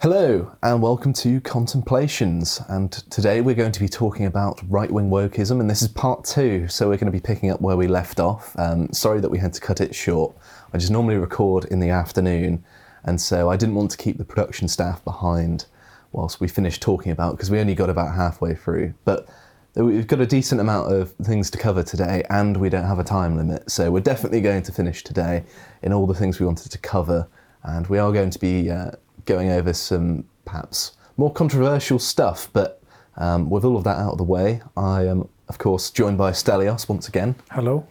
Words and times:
Hello, 0.00 0.52
and 0.62 0.80
welcome 0.80 1.12
to 1.14 1.40
Contemplations. 1.40 2.62
And 2.68 2.92
today 3.10 3.40
we're 3.40 3.56
going 3.56 3.72
to 3.72 3.80
be 3.80 3.88
talking 3.88 4.26
about 4.26 4.60
right 4.68 4.88
wing 4.88 5.10
wokeism, 5.10 5.58
and 5.60 5.68
this 5.68 5.82
is 5.82 5.88
part 5.88 6.24
two, 6.24 6.68
so 6.68 6.88
we're 6.88 6.98
going 6.98 7.06
to 7.06 7.18
be 7.18 7.18
picking 7.18 7.50
up 7.50 7.60
where 7.60 7.76
we 7.76 7.88
left 7.88 8.20
off. 8.20 8.56
Um, 8.56 8.92
sorry 8.92 9.18
that 9.18 9.28
we 9.28 9.38
had 9.38 9.54
to 9.54 9.60
cut 9.60 9.80
it 9.80 9.96
short. 9.96 10.36
I 10.72 10.78
just 10.78 10.92
normally 10.92 11.16
record 11.16 11.64
in 11.64 11.80
the 11.80 11.90
afternoon, 11.90 12.62
and 13.02 13.20
so 13.20 13.50
I 13.50 13.56
didn't 13.56 13.74
want 13.74 13.90
to 13.90 13.96
keep 13.96 14.18
the 14.18 14.24
production 14.24 14.68
staff 14.68 15.02
behind 15.02 15.66
whilst 16.12 16.40
we 16.40 16.46
finished 16.46 16.80
talking 16.80 17.10
about 17.10 17.32
because 17.32 17.50
we 17.50 17.58
only 17.58 17.74
got 17.74 17.90
about 17.90 18.14
halfway 18.14 18.54
through. 18.54 18.94
But 19.04 19.28
we've 19.74 20.06
got 20.06 20.20
a 20.20 20.26
decent 20.26 20.60
amount 20.60 20.92
of 20.92 21.10
things 21.24 21.50
to 21.50 21.58
cover 21.58 21.82
today, 21.82 22.22
and 22.30 22.56
we 22.56 22.68
don't 22.68 22.86
have 22.86 23.00
a 23.00 23.04
time 23.04 23.36
limit, 23.36 23.68
so 23.68 23.90
we're 23.90 23.98
definitely 23.98 24.42
going 24.42 24.62
to 24.62 24.70
finish 24.70 25.02
today 25.02 25.42
in 25.82 25.92
all 25.92 26.06
the 26.06 26.14
things 26.14 26.38
we 26.38 26.46
wanted 26.46 26.70
to 26.70 26.78
cover, 26.78 27.26
and 27.64 27.88
we 27.88 27.98
are 27.98 28.12
going 28.12 28.30
to 28.30 28.38
be. 28.38 28.70
Uh, 28.70 28.92
going 29.28 29.50
over 29.50 29.72
some 29.74 30.24
perhaps 30.46 30.92
more 31.18 31.32
controversial 31.32 31.98
stuff. 31.98 32.48
But 32.52 32.82
um, 33.16 33.50
with 33.50 33.64
all 33.64 33.76
of 33.76 33.84
that 33.84 33.98
out 33.98 34.12
of 34.12 34.18
the 34.18 34.24
way, 34.24 34.62
I 34.76 35.04
am, 35.04 35.28
of 35.48 35.58
course, 35.58 35.90
joined 35.90 36.18
by 36.18 36.32
Stelios 36.32 36.88
once 36.88 37.06
again. 37.06 37.36
Hello. 37.50 37.86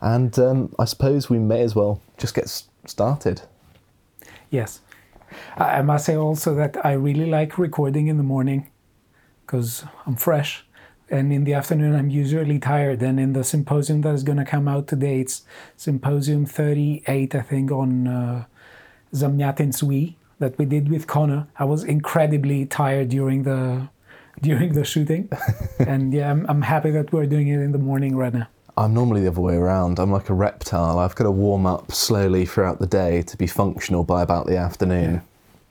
And 0.00 0.36
um, 0.38 0.74
I 0.78 0.86
suppose 0.86 1.28
we 1.28 1.38
may 1.38 1.60
as 1.60 1.74
well 1.74 2.00
just 2.16 2.34
get 2.34 2.48
started. 2.86 3.42
Yes. 4.48 4.80
I 5.56 5.82
must 5.82 6.06
say 6.06 6.16
also 6.16 6.54
that 6.54 6.84
I 6.84 6.92
really 6.92 7.26
like 7.26 7.58
recording 7.58 8.08
in 8.08 8.16
the 8.16 8.22
morning 8.22 8.70
because 9.42 9.84
I'm 10.06 10.16
fresh. 10.16 10.64
And 11.10 11.32
in 11.32 11.44
the 11.44 11.54
afternoon, 11.54 11.94
I'm 11.94 12.08
usually 12.08 12.58
tired. 12.58 13.02
And 13.02 13.20
in 13.20 13.32
the 13.32 13.44
symposium 13.44 14.00
that 14.02 14.14
is 14.14 14.22
going 14.22 14.38
to 14.38 14.44
come 14.44 14.66
out 14.68 14.86
today, 14.86 15.20
it's 15.20 15.42
Symposium 15.76 16.46
38, 16.46 17.34
I 17.34 17.40
think, 17.42 17.70
on 17.70 18.06
uh, 18.06 18.44
Zamyatin's 19.12 19.82
We, 19.82 20.16
that 20.40 20.58
we 20.58 20.64
did 20.64 20.88
with 20.88 21.06
Connor. 21.06 21.46
I 21.58 21.64
was 21.64 21.84
incredibly 21.84 22.66
tired 22.66 23.10
during 23.10 23.44
the 23.44 23.88
during 24.42 24.72
the 24.72 24.84
shooting, 24.84 25.28
and 25.78 26.12
yeah, 26.12 26.30
I'm, 26.30 26.46
I'm 26.48 26.62
happy 26.62 26.90
that 26.90 27.12
we're 27.12 27.26
doing 27.26 27.48
it 27.48 27.60
in 27.60 27.72
the 27.72 27.78
morning 27.78 28.16
right 28.16 28.34
now. 28.34 28.48
I'm 28.76 28.94
normally 28.94 29.20
the 29.20 29.28
other 29.28 29.40
way 29.40 29.56
around. 29.56 29.98
I'm 29.98 30.10
like 30.10 30.30
a 30.30 30.34
reptile. 30.34 30.98
I've 30.98 31.14
got 31.14 31.24
to 31.24 31.30
warm 31.30 31.66
up 31.66 31.92
slowly 31.92 32.46
throughout 32.46 32.78
the 32.78 32.86
day 32.86 33.22
to 33.22 33.36
be 33.36 33.46
functional 33.46 34.04
by 34.04 34.22
about 34.22 34.46
the 34.46 34.56
afternoon. 34.56 35.14
Yeah. 35.14 35.20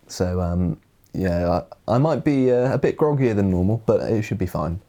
So 0.07 0.39
um, 0.39 0.79
yeah, 1.13 1.61
I, 1.87 1.95
I, 1.95 1.97
might 1.97 2.23
be 2.23 2.51
uh, 2.51 2.73
a 2.73 2.77
bit 2.77 2.97
groggier 2.97 3.35
than 3.35 3.49
normal, 3.49 3.81
but 3.85 4.01
it 4.01 4.21
should 4.21 4.37
be 4.37 4.45
fine. 4.45 4.79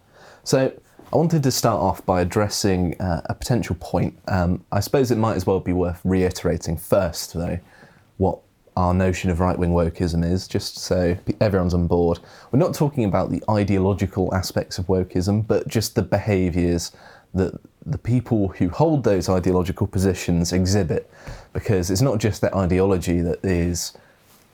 So 0.44 0.72
I 1.12 1.16
wanted 1.16 1.42
to 1.44 1.50
start 1.50 1.80
off 1.80 2.04
by 2.04 2.20
addressing 2.20 3.00
uh, 3.00 3.22
a 3.24 3.34
potential 3.34 3.76
point. 3.80 4.18
Um, 4.28 4.64
I 4.70 4.80
suppose 4.80 5.10
it 5.10 5.16
might 5.16 5.36
as 5.36 5.46
well 5.46 5.60
be 5.60 5.72
worth 5.72 6.00
reiterating 6.04 6.76
first, 6.76 7.32
though, 7.32 7.58
what 8.18 8.40
our 8.80 8.94
notion 8.94 9.28
of 9.30 9.40
right 9.40 9.58
wing 9.58 9.72
wokeism 9.72 10.24
is, 10.24 10.48
just 10.48 10.78
so 10.78 11.14
everyone's 11.40 11.74
on 11.74 11.86
board. 11.86 12.18
We're 12.50 12.58
not 12.58 12.72
talking 12.72 13.04
about 13.04 13.30
the 13.30 13.42
ideological 13.50 14.34
aspects 14.34 14.78
of 14.78 14.86
wokeism, 14.86 15.46
but 15.46 15.68
just 15.68 15.94
the 15.94 16.02
behaviours 16.02 16.92
that 17.34 17.60
the 17.84 17.98
people 17.98 18.48
who 18.48 18.70
hold 18.70 19.04
those 19.04 19.28
ideological 19.28 19.86
positions 19.86 20.54
exhibit. 20.54 21.10
Because 21.52 21.90
it's 21.90 22.00
not 22.00 22.18
just 22.18 22.40
their 22.40 22.56
ideology 22.56 23.20
that 23.20 23.44
is 23.44 23.92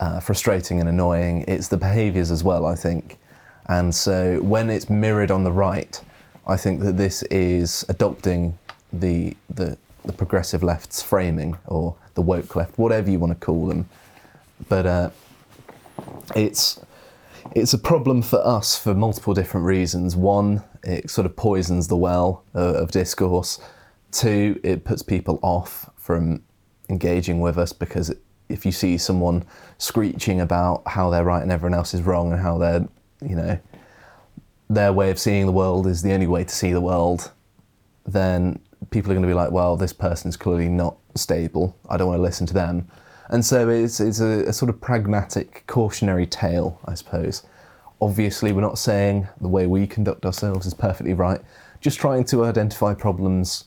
uh, 0.00 0.18
frustrating 0.18 0.80
and 0.80 0.88
annoying, 0.88 1.44
it's 1.46 1.68
the 1.68 1.76
behaviours 1.76 2.32
as 2.32 2.42
well, 2.42 2.66
I 2.66 2.74
think. 2.74 3.18
And 3.68 3.94
so 3.94 4.40
when 4.40 4.70
it's 4.70 4.90
mirrored 4.90 5.30
on 5.30 5.44
the 5.44 5.52
right, 5.52 6.00
I 6.48 6.56
think 6.56 6.80
that 6.80 6.96
this 6.96 7.22
is 7.24 7.84
adopting 7.88 8.58
the, 8.92 9.36
the, 9.50 9.78
the 10.04 10.12
progressive 10.12 10.64
left's 10.64 11.00
framing 11.00 11.56
or 11.66 11.94
the 12.14 12.22
woke 12.22 12.56
left, 12.56 12.76
whatever 12.76 13.08
you 13.08 13.20
want 13.20 13.38
to 13.38 13.46
call 13.46 13.68
them 13.68 13.88
but 14.68 14.86
uh, 14.86 15.10
it's 16.34 16.80
it's 17.54 17.72
a 17.72 17.78
problem 17.78 18.22
for 18.22 18.44
us 18.46 18.78
for 18.78 18.94
multiple 18.94 19.34
different 19.34 19.66
reasons. 19.66 20.16
One, 20.16 20.62
it 20.82 21.10
sort 21.10 21.26
of 21.26 21.36
poisons 21.36 21.88
the 21.88 21.96
well 21.96 22.44
of, 22.54 22.74
of 22.76 22.90
discourse. 22.90 23.60
Two, 24.10 24.60
it 24.64 24.84
puts 24.84 25.02
people 25.02 25.38
off 25.42 25.90
from 25.96 26.42
engaging 26.88 27.40
with 27.40 27.58
us 27.58 27.72
because 27.72 28.14
if 28.48 28.64
you 28.64 28.72
see 28.72 28.96
someone 28.96 29.44
screeching 29.78 30.40
about 30.40 30.82
how 30.86 31.10
they're 31.10 31.24
right 31.24 31.42
and 31.42 31.50
everyone 31.50 31.74
else 31.74 31.94
is 31.94 32.02
wrong 32.02 32.32
and 32.32 32.40
how 32.40 32.58
they're, 32.58 32.86
you 33.20 33.36
know, 33.36 33.58
their 34.68 34.92
way 34.92 35.10
of 35.10 35.18
seeing 35.18 35.46
the 35.46 35.52
world 35.52 35.86
is 35.86 36.02
the 36.02 36.12
only 36.12 36.26
way 36.26 36.44
to 36.44 36.54
see 36.54 36.72
the 36.72 36.80
world, 36.80 37.30
then 38.06 38.58
people 38.90 39.10
are 39.10 39.14
going 39.14 39.22
to 39.22 39.28
be 39.28 39.34
like, 39.34 39.50
well, 39.50 39.76
this 39.76 39.92
person's 39.92 40.36
clearly 40.36 40.68
not 40.68 40.96
stable. 41.14 41.76
I 41.88 41.96
don't 41.96 42.08
want 42.08 42.18
to 42.18 42.22
listen 42.22 42.46
to 42.46 42.54
them. 42.54 42.88
And 43.28 43.44
so 43.44 43.68
it's, 43.68 44.00
it's 44.00 44.20
a, 44.20 44.44
a 44.46 44.52
sort 44.52 44.68
of 44.68 44.80
pragmatic 44.80 45.64
cautionary 45.66 46.26
tale, 46.26 46.80
I 46.84 46.94
suppose. 46.94 47.42
Obviously, 48.00 48.52
we're 48.52 48.60
not 48.60 48.78
saying 48.78 49.26
the 49.40 49.48
way 49.48 49.66
we 49.66 49.86
conduct 49.86 50.26
ourselves 50.26 50.66
is 50.66 50.74
perfectly 50.74 51.14
right, 51.14 51.40
just 51.80 51.98
trying 51.98 52.24
to 52.24 52.44
identify 52.44 52.94
problems 52.94 53.64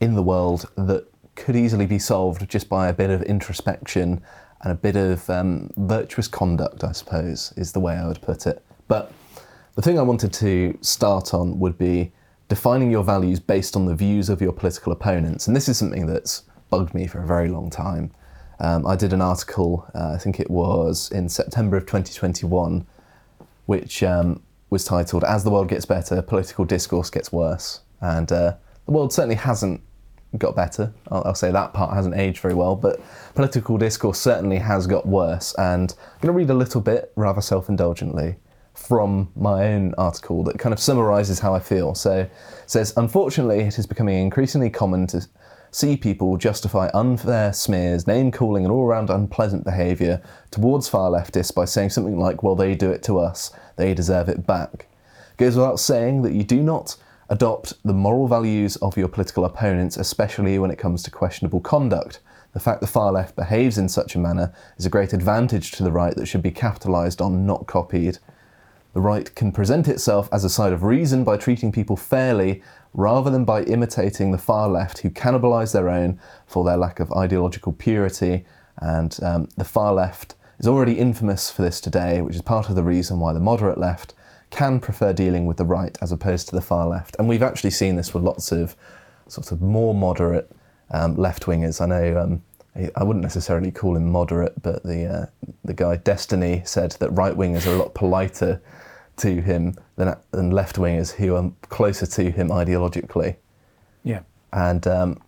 in 0.00 0.14
the 0.14 0.22
world 0.22 0.70
that 0.76 1.06
could 1.34 1.56
easily 1.56 1.86
be 1.86 1.98
solved 1.98 2.48
just 2.48 2.68
by 2.68 2.88
a 2.88 2.92
bit 2.92 3.10
of 3.10 3.22
introspection 3.22 4.22
and 4.62 4.72
a 4.72 4.74
bit 4.76 4.96
of 4.96 5.28
um, 5.28 5.70
virtuous 5.76 6.28
conduct, 6.28 6.84
I 6.84 6.92
suppose, 6.92 7.52
is 7.56 7.72
the 7.72 7.80
way 7.80 7.94
I 7.94 8.06
would 8.06 8.22
put 8.22 8.46
it. 8.46 8.62
But 8.88 9.12
the 9.74 9.82
thing 9.82 9.98
I 9.98 10.02
wanted 10.02 10.32
to 10.34 10.78
start 10.80 11.34
on 11.34 11.58
would 11.58 11.78
be 11.78 12.12
defining 12.48 12.90
your 12.90 13.02
values 13.02 13.40
based 13.40 13.74
on 13.74 13.86
the 13.86 13.94
views 13.94 14.28
of 14.28 14.40
your 14.40 14.52
political 14.52 14.92
opponents. 14.92 15.46
And 15.46 15.56
this 15.56 15.68
is 15.68 15.78
something 15.78 16.06
that's 16.06 16.44
bugged 16.70 16.94
me 16.94 17.06
for 17.06 17.22
a 17.22 17.26
very 17.26 17.48
long 17.48 17.70
time. 17.70 18.12
Um, 18.62 18.86
I 18.86 18.94
did 18.94 19.12
an 19.12 19.20
article, 19.20 19.84
uh, 19.92 20.12
I 20.14 20.18
think 20.18 20.38
it 20.38 20.48
was 20.48 21.10
in 21.10 21.28
September 21.28 21.76
of 21.76 21.82
2021, 21.82 22.86
which 23.66 24.04
um, 24.04 24.40
was 24.70 24.84
titled 24.84 25.24
As 25.24 25.42
the 25.42 25.50
World 25.50 25.68
Gets 25.68 25.84
Better, 25.84 26.22
Political 26.22 26.66
Discourse 26.66 27.10
Gets 27.10 27.32
Worse. 27.32 27.80
And 28.00 28.30
uh, 28.30 28.54
the 28.86 28.92
world 28.92 29.12
certainly 29.12 29.34
hasn't 29.34 29.80
got 30.38 30.54
better. 30.54 30.92
I'll, 31.10 31.24
I'll, 31.26 31.34
say 31.34 31.50
that 31.50 31.74
part 31.74 31.92
hasn't 31.92 32.14
aged 32.14 32.38
very 32.38 32.54
well, 32.54 32.76
but 32.76 33.00
political 33.34 33.78
discourse 33.78 34.20
certainly 34.20 34.58
has 34.58 34.86
got 34.86 35.06
worse. 35.06 35.54
And 35.58 35.92
I'm 35.98 36.20
going 36.20 36.32
to 36.32 36.38
read 36.38 36.50
a 36.50 36.54
little 36.54 36.80
bit, 36.80 37.12
rather 37.16 37.40
self 37.40 37.68
indulgently, 37.68 38.36
from 38.74 39.30
my 39.34 39.72
own 39.72 39.92
article 39.98 40.44
that 40.44 40.60
kind 40.60 40.72
of 40.72 40.78
summarises 40.78 41.40
how 41.40 41.52
I 41.52 41.58
feel. 41.58 41.96
So 41.96 42.20
it 42.20 42.30
says, 42.66 42.94
Unfortunately, 42.96 43.60
it 43.60 43.76
is 43.76 43.88
becoming 43.88 44.18
increasingly 44.18 44.70
common 44.70 45.08
to 45.08 45.26
see 45.72 45.96
people 45.96 46.36
justify 46.36 46.90
unfair 46.92 47.52
smears, 47.52 48.06
name 48.06 48.30
calling, 48.30 48.64
and 48.64 48.70
all 48.70 48.84
around 48.84 49.10
unpleasant 49.10 49.64
behaviour 49.64 50.22
towards 50.50 50.88
far 50.88 51.10
leftists 51.10 51.52
by 51.52 51.64
saying 51.64 51.90
something 51.90 52.18
like, 52.18 52.42
well, 52.42 52.54
they 52.54 52.74
do 52.74 52.90
it 52.90 53.02
to 53.02 53.18
us, 53.18 53.50
they 53.76 53.94
deserve 53.94 54.28
it 54.28 54.46
back. 54.46 54.86
It 55.32 55.38
goes 55.38 55.56
without 55.56 55.80
saying 55.80 56.22
that 56.22 56.34
you 56.34 56.44
do 56.44 56.62
not 56.62 56.96
adopt 57.30 57.72
the 57.84 57.94
moral 57.94 58.28
values 58.28 58.76
of 58.76 58.98
your 58.98 59.08
political 59.08 59.46
opponents, 59.46 59.96
especially 59.96 60.58
when 60.58 60.70
it 60.70 60.78
comes 60.78 61.02
to 61.02 61.10
questionable 61.10 61.60
conduct. 61.60 62.20
The 62.52 62.60
fact 62.60 62.82
the 62.82 62.86
far 62.86 63.10
left 63.10 63.34
behaves 63.34 63.78
in 63.78 63.88
such 63.88 64.14
a 64.14 64.18
manner 64.18 64.52
is 64.76 64.84
a 64.84 64.90
great 64.90 65.14
advantage 65.14 65.70
to 65.72 65.82
the 65.82 65.90
right 65.90 66.14
that 66.14 66.26
should 66.26 66.42
be 66.42 66.50
capitalised 66.50 67.22
on, 67.22 67.46
not 67.46 67.66
copied. 67.66 68.18
The 68.94 69.00
right 69.00 69.34
can 69.34 69.52
present 69.52 69.88
itself 69.88 70.28
as 70.32 70.44
a 70.44 70.50
side 70.50 70.72
of 70.72 70.82
reason 70.82 71.24
by 71.24 71.36
treating 71.36 71.72
people 71.72 71.96
fairly 71.96 72.62
rather 72.92 73.30
than 73.30 73.44
by 73.44 73.62
imitating 73.62 74.32
the 74.32 74.38
far 74.38 74.68
left 74.68 74.98
who 74.98 75.10
cannibalise 75.10 75.72
their 75.72 75.88
own 75.88 76.20
for 76.46 76.62
their 76.62 76.76
lack 76.76 77.00
of 77.00 77.10
ideological 77.12 77.72
purity. 77.72 78.44
And 78.78 79.18
um, 79.22 79.48
the 79.56 79.64
far 79.64 79.94
left 79.94 80.34
is 80.58 80.68
already 80.68 80.98
infamous 80.98 81.50
for 81.50 81.62
this 81.62 81.80
today, 81.80 82.20
which 82.20 82.36
is 82.36 82.42
part 82.42 82.68
of 82.68 82.76
the 82.76 82.82
reason 82.82 83.18
why 83.18 83.32
the 83.32 83.40
moderate 83.40 83.78
left 83.78 84.14
can 84.50 84.78
prefer 84.78 85.14
dealing 85.14 85.46
with 85.46 85.56
the 85.56 85.64
right 85.64 85.96
as 86.02 86.12
opposed 86.12 86.48
to 86.48 86.54
the 86.54 86.60
far 86.60 86.86
left. 86.86 87.16
And 87.18 87.26
we've 87.28 87.42
actually 87.42 87.70
seen 87.70 87.96
this 87.96 88.12
with 88.12 88.22
lots 88.22 88.52
of 88.52 88.76
sort 89.26 89.50
of 89.52 89.62
more 89.62 89.94
moderate 89.94 90.50
um, 90.90 91.16
left 91.16 91.44
wingers. 91.44 91.80
I 91.80 91.86
know. 91.86 92.20
Um, 92.20 92.42
I 92.74 93.04
wouldn't 93.04 93.22
necessarily 93.22 93.70
call 93.70 93.96
him 93.96 94.10
moderate, 94.10 94.62
but 94.62 94.82
the 94.82 95.04
uh, 95.06 95.26
the 95.64 95.74
guy 95.74 95.96
Destiny 95.96 96.62
said 96.64 96.92
that 96.92 97.10
right 97.10 97.34
wingers 97.34 97.66
are 97.66 97.74
a 97.74 97.76
lot 97.76 97.94
politer 97.94 98.62
to 99.16 99.42
him 99.42 99.74
than, 99.96 100.16
than 100.30 100.50
left 100.50 100.76
wingers 100.76 101.12
who 101.12 101.34
are 101.36 101.52
closer 101.68 102.06
to 102.06 102.30
him 102.30 102.48
ideologically. 102.48 103.36
Yeah. 104.04 104.20
And 104.52 104.86
um, 104.86 105.20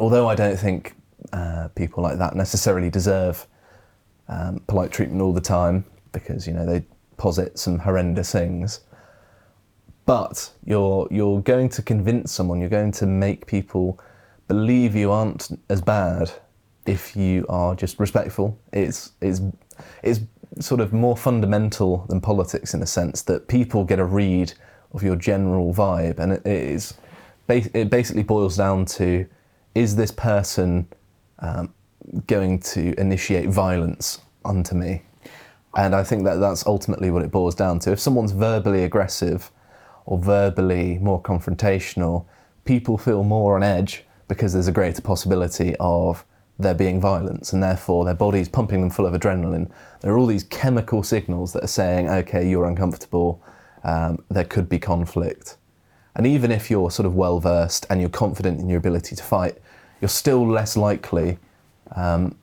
although 0.00 0.28
I 0.28 0.34
don't 0.34 0.58
think 0.58 0.96
uh, 1.32 1.68
people 1.74 2.02
like 2.02 2.18
that 2.18 2.34
necessarily 2.34 2.90
deserve 2.90 3.46
um, 4.28 4.60
polite 4.66 4.90
treatment 4.90 5.22
all 5.22 5.32
the 5.32 5.40
time 5.40 5.84
because 6.10 6.46
you 6.46 6.52
know 6.52 6.66
they 6.66 6.84
posit 7.16 7.58
some 7.58 7.78
horrendous 7.78 8.32
things, 8.32 8.80
but 10.04 10.50
you're 10.64 11.06
you're 11.12 11.40
going 11.42 11.68
to 11.70 11.82
convince 11.82 12.32
someone, 12.32 12.60
you're 12.60 12.68
going 12.68 12.92
to 12.92 13.06
make 13.06 13.46
people 13.46 14.00
believe 14.48 14.96
you 14.96 15.12
aren't 15.12 15.56
as 15.68 15.80
bad 15.80 16.32
if 16.86 17.16
you 17.16 17.44
are 17.48 17.74
just 17.74 17.98
respectful. 17.98 18.58
It's 18.72 19.12
it's 19.20 19.40
it's 20.02 20.20
sort 20.60 20.80
of 20.80 20.92
more 20.92 21.16
fundamental 21.16 22.06
than 22.08 22.20
politics 22.20 22.72
in 22.74 22.82
a 22.82 22.86
sense 22.86 23.22
that 23.22 23.48
people 23.48 23.84
get 23.84 23.98
a 23.98 24.04
read 24.04 24.52
of 24.92 25.02
your 25.02 25.16
general 25.16 25.74
vibe, 25.74 26.18
and 26.18 26.32
it 26.32 26.46
is 26.46 26.94
it 27.48 27.90
basically 27.90 28.22
boils 28.22 28.56
down 28.56 28.84
to 28.84 29.26
is 29.74 29.94
this 29.94 30.10
person 30.10 30.88
um, 31.40 31.72
going 32.26 32.58
to 32.58 32.98
initiate 32.98 33.48
violence 33.48 34.20
onto 34.44 34.74
me? 34.74 35.02
And 35.76 35.94
I 35.94 36.02
think 36.02 36.24
that 36.24 36.36
that's 36.36 36.66
ultimately 36.66 37.10
what 37.10 37.22
it 37.22 37.30
boils 37.30 37.54
down 37.54 37.78
to. 37.80 37.92
If 37.92 38.00
someone's 38.00 38.32
verbally 38.32 38.84
aggressive 38.84 39.50
or 40.06 40.18
verbally 40.18 40.98
more 40.98 41.20
confrontational, 41.20 42.24
people 42.64 42.96
feel 42.96 43.22
more 43.22 43.54
on 43.54 43.62
edge 43.62 44.04
because 44.28 44.54
there's 44.54 44.68
a 44.68 44.72
greater 44.72 45.02
possibility 45.02 45.76
of 45.78 46.24
there 46.58 46.74
being 46.74 47.00
violence 47.00 47.52
and 47.52 47.62
therefore 47.62 48.04
their 48.04 48.14
body's 48.14 48.48
pumping 48.48 48.80
them 48.80 48.90
full 48.90 49.06
of 49.06 49.12
adrenaline. 49.12 49.70
There 50.00 50.12
are 50.12 50.18
all 50.18 50.26
these 50.26 50.44
chemical 50.44 51.02
signals 51.02 51.52
that 51.52 51.64
are 51.64 51.68
saying, 51.68 52.08
okay, 52.08 52.48
you're 52.48 52.66
uncomfortable, 52.66 53.42
um, 53.84 54.24
there 54.30 54.44
could 54.44 54.68
be 54.68 54.78
conflict. 54.78 55.56
And 56.14 56.26
even 56.26 56.50
if 56.50 56.70
you're 56.70 56.90
sort 56.90 57.04
of 57.04 57.14
well 57.14 57.40
versed 57.40 57.86
and 57.90 58.00
you're 58.00 58.08
confident 58.08 58.58
in 58.58 58.68
your 58.68 58.78
ability 58.78 59.14
to 59.16 59.22
fight, 59.22 59.58
you're 60.00 60.08
still 60.08 60.46
less 60.48 60.76
likely 60.76 61.38
um, 61.94 62.36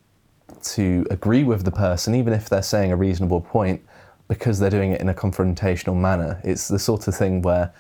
to 0.62 1.06
agree 1.09 1.44
with 1.44 1.66
the 1.66 1.71
person, 1.71 2.13
even 2.13 2.33
if 2.33 2.50
they're 2.50 2.62
saying 2.62 2.92
a 2.92 2.95
reasonable 2.95 3.42
point, 3.42 3.83
because 4.27 4.59
they're 4.59 4.69
doing 4.69 4.92
it 4.92 5.01
in 5.01 5.09
a 5.09 5.13
confrontational 5.13 5.95
manner. 5.95 6.39
It's 6.44 6.68
the 6.68 6.80
sort 6.80 7.07
of 7.07 7.16
thing 7.16 7.42
where 7.42 7.74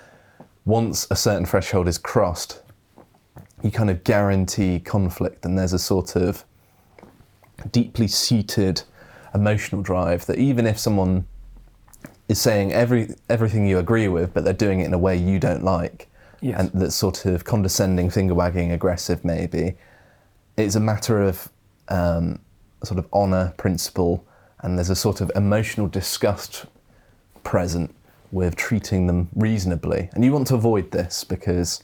once 0.65 1.07
a 1.11 1.15
certain 1.15 1.45
threshold 1.45 1.87
is 1.87 1.97
crossed, 1.97 2.62
you 3.63 3.71
kind 3.71 3.89
of 3.89 4.03
guarantee 4.03 4.79
conflict, 4.79 5.45
and 5.45 5.57
there's 5.57 5.73
a 5.73 5.79
sort 5.79 6.15
of 6.15 6.43
deeply 7.71 8.07
seated 8.07 8.83
emotional 9.33 9.81
drive 9.81 10.25
that 10.25 10.37
even 10.37 10.67
if 10.67 10.77
someone 10.77 11.25
is 12.27 12.39
saying 12.39 12.71
every 12.71 13.15
everything 13.29 13.65
you 13.65 13.79
agree 13.79 14.07
with, 14.07 14.33
but 14.33 14.43
they're 14.43 14.53
doing 14.53 14.81
it 14.81 14.85
in 14.85 14.93
a 14.93 14.97
way 14.97 15.15
you 15.15 15.39
don't 15.39 15.63
like, 15.63 16.07
Yes. 16.41 16.59
and 16.59 16.71
that's 16.73 16.95
sort 16.95 17.25
of 17.25 17.45
condescending, 17.45 18.09
finger 18.09 18.33
wagging, 18.35 18.71
aggressive, 18.71 19.23
maybe. 19.25 19.75
It's 20.57 20.75
a 20.75 20.79
matter 20.79 21.21
of 21.21 21.49
um, 21.87 22.39
sort 22.83 22.99
of 22.99 23.07
honour, 23.13 23.53
principle, 23.57 24.25
and 24.61 24.77
there's 24.77 24.89
a 24.89 24.95
sort 24.95 25.21
of 25.21 25.31
emotional 25.35 25.87
disgust 25.87 26.65
present 27.43 27.95
with 28.31 28.55
treating 28.55 29.07
them 29.07 29.29
reasonably. 29.35 30.09
And 30.13 30.23
you 30.25 30.31
want 30.33 30.47
to 30.47 30.55
avoid 30.55 30.91
this 30.91 31.23
because 31.23 31.83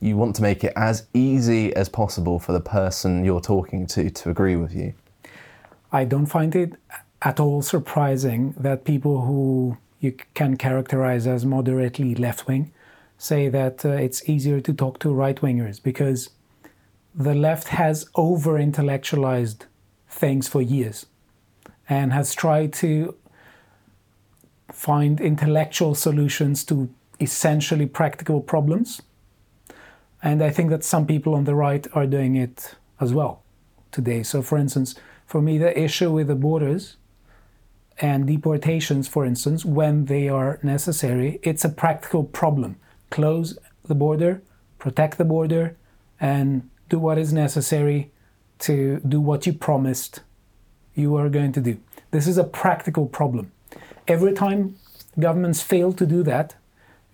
you 0.00 0.16
want 0.16 0.36
to 0.36 0.42
make 0.42 0.62
it 0.64 0.72
as 0.76 1.06
easy 1.14 1.74
as 1.74 1.88
possible 1.88 2.38
for 2.38 2.52
the 2.52 2.60
person 2.60 3.24
you're 3.24 3.40
talking 3.40 3.86
to 3.86 4.10
to 4.10 4.30
agree 4.30 4.56
with 4.56 4.74
you. 4.74 4.94
I 5.92 6.04
don't 6.04 6.26
find 6.26 6.54
it 6.54 6.74
at 7.22 7.40
all 7.40 7.62
surprising 7.62 8.54
that 8.58 8.84
people 8.84 9.22
who 9.22 9.78
you 10.00 10.14
can 10.34 10.56
characterize 10.56 11.26
as 11.26 11.44
moderately 11.44 12.14
left 12.14 12.46
wing 12.46 12.72
say 13.18 13.48
that 13.48 13.84
uh, 13.84 13.90
it's 13.90 14.28
easier 14.28 14.60
to 14.60 14.72
talk 14.74 14.98
to 14.98 15.12
right 15.12 15.36
wingers 15.36 15.82
because 15.82 16.30
the 17.14 17.34
left 17.34 17.68
has 17.68 18.06
over 18.14 18.58
intellectualized 18.58 19.64
things 20.08 20.46
for 20.48 20.60
years 20.60 21.06
and 21.88 22.12
has 22.12 22.34
tried 22.34 22.72
to 22.74 23.14
find 24.70 25.20
intellectual 25.20 25.94
solutions 25.94 26.64
to 26.64 26.90
essentially 27.20 27.86
practical 27.86 28.40
problems. 28.40 29.00
And 30.26 30.42
I 30.42 30.50
think 30.50 30.70
that 30.70 30.82
some 30.82 31.06
people 31.06 31.36
on 31.36 31.44
the 31.44 31.54
right 31.54 31.86
are 31.92 32.04
doing 32.04 32.34
it 32.34 32.74
as 33.00 33.14
well 33.14 33.44
today. 33.92 34.24
So, 34.24 34.42
for 34.42 34.58
instance, 34.58 34.96
for 35.24 35.40
me, 35.40 35.56
the 35.56 35.72
issue 35.80 36.10
with 36.10 36.26
the 36.26 36.34
borders 36.34 36.96
and 38.00 38.26
deportations, 38.26 39.06
for 39.06 39.24
instance, 39.24 39.64
when 39.64 40.06
they 40.06 40.28
are 40.28 40.58
necessary, 40.64 41.38
it's 41.44 41.64
a 41.64 41.68
practical 41.68 42.24
problem. 42.24 42.74
Close 43.08 43.56
the 43.84 43.94
border, 43.94 44.42
protect 44.80 45.16
the 45.16 45.24
border, 45.24 45.76
and 46.18 46.68
do 46.88 46.98
what 46.98 47.18
is 47.18 47.32
necessary 47.32 48.10
to 48.58 48.98
do 49.06 49.20
what 49.20 49.46
you 49.46 49.52
promised 49.52 50.22
you 50.96 51.14
are 51.14 51.28
going 51.28 51.52
to 51.52 51.60
do. 51.60 51.78
This 52.10 52.26
is 52.26 52.36
a 52.36 52.42
practical 52.42 53.06
problem. 53.06 53.52
Every 54.08 54.32
time 54.32 54.74
governments 55.20 55.62
fail 55.62 55.92
to 55.92 56.04
do 56.04 56.24
that, 56.24 56.56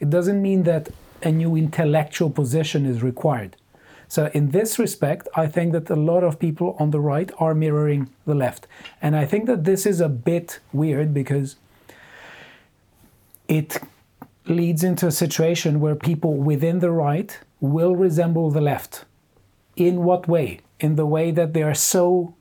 it 0.00 0.08
doesn't 0.08 0.40
mean 0.40 0.62
that 0.62 0.88
a 1.22 1.32
new 1.32 1.56
intellectual 1.56 2.30
position 2.30 2.86
is 2.86 3.02
required. 3.02 3.56
So, 4.08 4.30
in 4.34 4.50
this 4.50 4.78
respect, 4.78 5.26
I 5.34 5.46
think 5.46 5.72
that 5.72 5.88
a 5.88 5.96
lot 5.96 6.22
of 6.22 6.38
people 6.38 6.76
on 6.78 6.90
the 6.90 7.00
right 7.00 7.30
are 7.38 7.54
mirroring 7.54 8.10
the 8.26 8.34
left. 8.34 8.66
And 9.00 9.16
I 9.16 9.24
think 9.24 9.46
that 9.46 9.64
this 9.64 9.86
is 9.86 10.02
a 10.02 10.08
bit 10.08 10.60
weird 10.72 11.14
because 11.14 11.56
it 13.48 13.78
leads 14.46 14.84
into 14.84 15.06
a 15.06 15.10
situation 15.10 15.80
where 15.80 15.94
people 15.94 16.34
within 16.34 16.80
the 16.80 16.90
right 16.90 17.38
will 17.60 17.96
resemble 17.96 18.50
the 18.50 18.60
left. 18.60 19.04
In 19.76 20.04
what 20.04 20.28
way? 20.28 20.60
In 20.80 20.96
the 20.96 21.06
way 21.06 21.30
that 21.30 21.54
they 21.54 21.62
are 21.62 21.74
so 21.74 22.34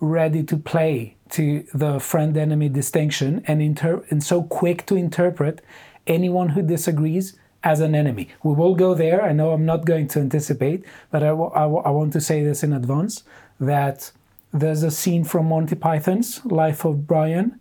ready 0.00 0.42
to 0.42 0.56
play 0.56 1.14
to 1.30 1.64
the 1.72 2.00
friend 2.00 2.36
enemy 2.36 2.68
distinction 2.68 3.42
and, 3.46 3.62
inter- 3.62 4.04
and 4.10 4.22
so 4.22 4.42
quick 4.42 4.86
to 4.86 4.96
interpret 4.96 5.62
anyone 6.06 6.50
who 6.50 6.62
disagrees 6.62 7.38
as 7.66 7.80
an 7.80 7.94
enemy. 7.96 8.28
We 8.44 8.54
will 8.54 8.76
go 8.76 8.94
there. 8.94 9.20
I 9.24 9.32
know 9.32 9.50
I'm 9.50 9.66
not 9.66 9.84
going 9.84 10.06
to 10.14 10.20
anticipate, 10.20 10.84
but 11.10 11.22
I, 11.24 11.32
w- 11.38 11.50
I, 11.52 11.62
w- 11.62 11.82
I 11.84 11.90
want 11.90 12.12
to 12.12 12.20
say 12.20 12.44
this 12.44 12.62
in 12.62 12.72
advance 12.72 13.24
that 13.58 14.12
there's 14.52 14.84
a 14.84 14.90
scene 14.92 15.24
from 15.24 15.46
Monty 15.48 15.74
Python's 15.74 16.44
Life 16.44 16.84
of 16.84 17.08
Brian 17.08 17.58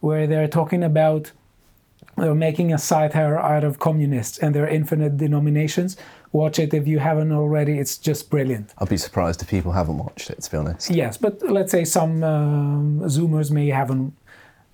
where 0.00 0.26
they're 0.26 0.48
talking 0.48 0.82
about 0.82 1.32
they're 2.16 2.34
making 2.34 2.72
a 2.72 2.78
satire 2.78 3.38
out 3.38 3.64
of 3.64 3.78
communists 3.78 4.38
and 4.38 4.54
their 4.54 4.66
infinite 4.66 5.16
denominations. 5.18 5.96
Watch 6.32 6.58
it 6.58 6.72
if 6.72 6.86
you 6.86 6.98
haven't 6.98 7.32
already. 7.32 7.78
It's 7.78 7.98
just 7.98 8.30
brilliant. 8.30 8.72
I'd 8.78 8.88
be 8.88 8.96
surprised 8.96 9.42
if 9.42 9.48
people 9.48 9.72
haven't 9.72 9.98
watched 9.98 10.30
it, 10.30 10.40
to 10.42 10.50
be 10.50 10.56
honest. 10.56 10.90
Yes, 10.90 11.18
but 11.18 11.34
let's 11.42 11.70
say 11.70 11.84
some 11.84 12.24
um, 12.24 13.00
Zoomers 13.04 13.50
may 13.50 13.68
haven't, 13.68 14.14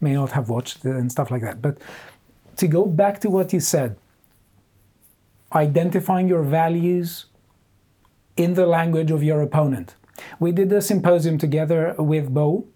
may 0.01 0.15
not 0.15 0.31
have 0.33 0.49
watched 0.49 0.85
it 0.85 0.95
and 1.01 1.11
stuff 1.11 1.31
like 1.33 1.43
that. 1.43 1.61
But 1.61 1.79
to 2.59 2.67
go 2.69 2.87
back 2.87 3.21
to 3.23 3.29
what 3.31 3.53
you 3.53 3.61
said, 3.61 3.97
identifying 5.55 6.29
your 6.29 6.43
values 6.43 7.27
in 8.37 8.55
the 8.55 8.67
language 8.67 9.11
of 9.11 9.23
your 9.23 9.41
opponent. 9.43 9.95
We 10.39 10.53
did 10.53 10.73
a 10.73 10.81
symposium 10.81 11.39
together 11.39 11.95
with 11.99 12.33
Bo 12.33 12.67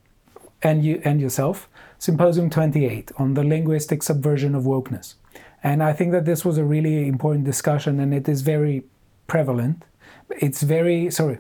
and 0.62 0.84
you 0.84 1.00
and 1.04 1.20
yourself, 1.20 1.68
Symposium 1.98 2.50
28 2.50 3.12
on 3.18 3.34
the 3.34 3.44
linguistic 3.44 4.02
subversion 4.02 4.54
of 4.54 4.64
wokeness. 4.64 5.14
And 5.62 5.82
I 5.82 5.92
think 5.92 6.12
that 6.12 6.24
this 6.24 6.44
was 6.44 6.58
a 6.58 6.64
really 6.64 7.06
important 7.06 7.44
discussion 7.44 8.00
and 8.00 8.12
it 8.12 8.28
is 8.28 8.42
very 8.42 8.84
prevalent. 9.26 9.84
It's 10.30 10.62
very 10.62 11.10
sorry. 11.10 11.38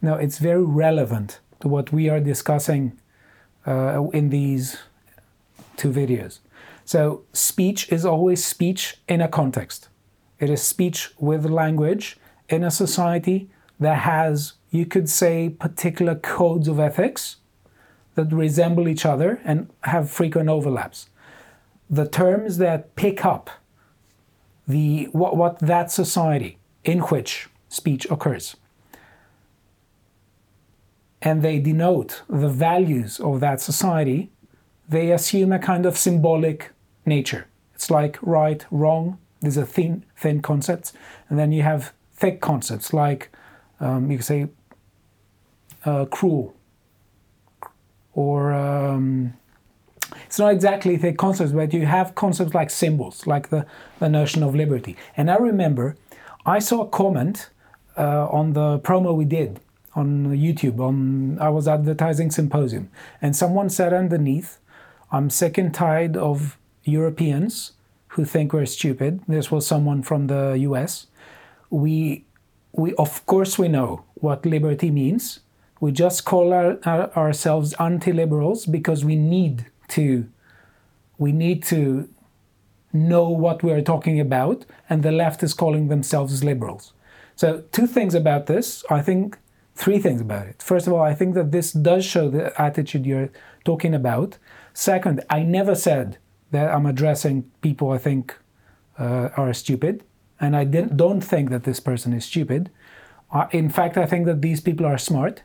No, 0.00 0.14
it's 0.14 0.38
very 0.38 0.62
relevant 0.62 1.40
to 1.60 1.68
what 1.68 1.92
we 1.92 2.08
are 2.08 2.20
discussing 2.20 2.98
uh, 3.66 4.06
in 4.12 4.30
these 4.30 4.78
two 5.76 5.90
videos. 5.90 6.38
So, 6.84 7.24
speech 7.32 7.92
is 7.92 8.06
always 8.06 8.42
speech 8.44 8.96
in 9.08 9.20
a 9.20 9.28
context. 9.28 9.88
It 10.38 10.50
is 10.50 10.62
speech 10.62 11.10
with 11.18 11.44
language 11.46 12.18
in 12.48 12.64
a 12.64 12.70
society 12.70 13.50
that 13.80 14.00
has, 14.00 14.54
you 14.70 14.86
could 14.86 15.08
say, 15.08 15.48
particular 15.48 16.14
codes 16.14 16.68
of 16.68 16.78
ethics 16.80 17.36
that 18.14 18.32
resemble 18.32 18.88
each 18.88 19.06
other 19.06 19.40
and 19.44 19.70
have 19.82 20.10
frequent 20.10 20.48
overlaps. 20.48 21.08
The 21.88 22.08
terms 22.08 22.58
that 22.58 22.94
pick 22.96 23.24
up 23.24 23.50
the 24.66 25.04
what, 25.12 25.36
what 25.36 25.58
that 25.60 25.90
society 25.90 26.58
in 26.84 27.00
which 27.00 27.48
speech 27.68 28.06
occurs 28.10 28.56
and 31.20 31.42
they 31.42 31.58
denote 31.58 32.22
the 32.28 32.48
values 32.48 33.18
of 33.20 33.40
that 33.40 33.60
society, 33.60 34.30
they 34.88 35.10
assume 35.10 35.52
a 35.52 35.58
kind 35.58 35.84
of 35.84 35.98
symbolic 35.98 36.70
nature. 37.04 37.46
It's 37.74 37.90
like 37.90 38.18
right, 38.22 38.64
wrong, 38.70 39.18
these 39.40 39.58
are 39.58 39.64
thin, 39.64 40.04
thin 40.16 40.42
concepts. 40.42 40.92
And 41.28 41.38
then 41.38 41.52
you 41.52 41.62
have 41.62 41.92
thick 42.14 42.40
concepts 42.40 42.92
like, 42.92 43.30
um, 43.80 44.10
you 44.10 44.18
could 44.18 44.26
say, 44.26 44.48
uh, 45.84 46.06
cruel. 46.06 46.54
Or 48.14 48.52
um, 48.52 49.34
it's 50.26 50.38
not 50.38 50.52
exactly 50.52 50.96
thick 50.96 51.16
concepts, 51.18 51.52
but 51.52 51.72
you 51.72 51.86
have 51.86 52.14
concepts 52.14 52.54
like 52.54 52.70
symbols, 52.70 53.26
like 53.26 53.50
the, 53.50 53.64
the 54.00 54.08
notion 54.08 54.42
of 54.42 54.54
liberty. 54.54 54.96
And 55.16 55.30
I 55.30 55.36
remember 55.36 55.96
I 56.44 56.58
saw 56.58 56.82
a 56.82 56.88
comment 56.88 57.50
uh, 57.96 58.26
on 58.28 58.54
the 58.54 58.78
promo 58.80 59.14
we 59.14 59.24
did 59.24 59.60
on 59.94 60.28
YouTube. 60.28 60.80
On 60.80 61.38
I 61.40 61.48
was 61.48 61.68
advertising 61.68 62.30
symposium, 62.30 62.90
and 63.20 63.36
someone 63.36 63.68
said 63.68 63.92
underneath, 63.92 64.58
"I'm 65.10 65.30
sick 65.30 65.58
and 65.58 65.74
tired 65.74 66.16
of 66.16 66.56
Europeans 66.84 67.72
who 68.08 68.24
think 68.24 68.52
we're 68.52 68.66
stupid." 68.66 69.20
This 69.28 69.50
was 69.50 69.66
someone 69.66 70.02
from 70.02 70.26
the 70.26 70.56
U.S. 70.60 71.06
We, 71.70 72.24
we 72.72 72.94
of 72.94 73.24
course 73.26 73.58
we 73.58 73.68
know 73.68 74.04
what 74.14 74.46
liberty 74.46 74.90
means. 74.90 75.40
We 75.80 75.92
just 75.92 76.24
call 76.24 76.52
our, 76.52 76.78
our, 76.84 77.16
ourselves 77.16 77.74
anti-liberals 77.78 78.66
because 78.66 79.04
we 79.04 79.14
need 79.14 79.66
to, 79.88 80.28
we 81.18 81.32
need 81.32 81.62
to 81.64 82.08
know 82.92 83.28
what 83.28 83.62
we're 83.62 83.82
talking 83.82 84.18
about, 84.18 84.64
and 84.88 85.02
the 85.02 85.12
left 85.12 85.42
is 85.42 85.54
calling 85.54 85.88
themselves 85.88 86.42
liberals. 86.42 86.92
So 87.36 87.62
two 87.70 87.86
things 87.86 88.14
about 88.14 88.46
this. 88.46 88.84
I 88.90 89.02
think 89.02 89.38
three 89.76 90.00
things 90.00 90.20
about 90.20 90.48
it. 90.48 90.62
First 90.62 90.86
of 90.86 90.92
all, 90.92 91.02
I 91.02 91.14
think 91.14 91.34
that 91.34 91.52
this 91.52 91.72
does 91.72 92.04
show 92.04 92.28
the 92.28 92.60
attitude 92.60 93.06
you're 93.06 93.30
talking 93.64 93.94
about. 93.94 94.38
Second, 94.74 95.24
I 95.30 95.42
never 95.42 95.74
said 95.74 96.18
that 96.50 96.74
I'm 96.74 96.86
addressing 96.86 97.50
people 97.60 97.90
I 97.90 97.98
think 97.98 98.36
uh, 98.98 99.30
are 99.36 99.52
stupid, 99.54 100.04
and 100.40 100.56
I 100.56 100.64
didn't, 100.64 100.96
don't 100.96 101.20
think 101.20 101.50
that 101.50 101.64
this 101.64 101.80
person 101.80 102.12
is 102.12 102.24
stupid. 102.24 102.70
Uh, 103.30 103.46
in 103.50 103.68
fact, 103.68 103.96
I 103.96 104.06
think 104.06 104.26
that 104.26 104.42
these 104.42 104.60
people 104.60 104.86
are 104.86 104.98
smart. 104.98 105.42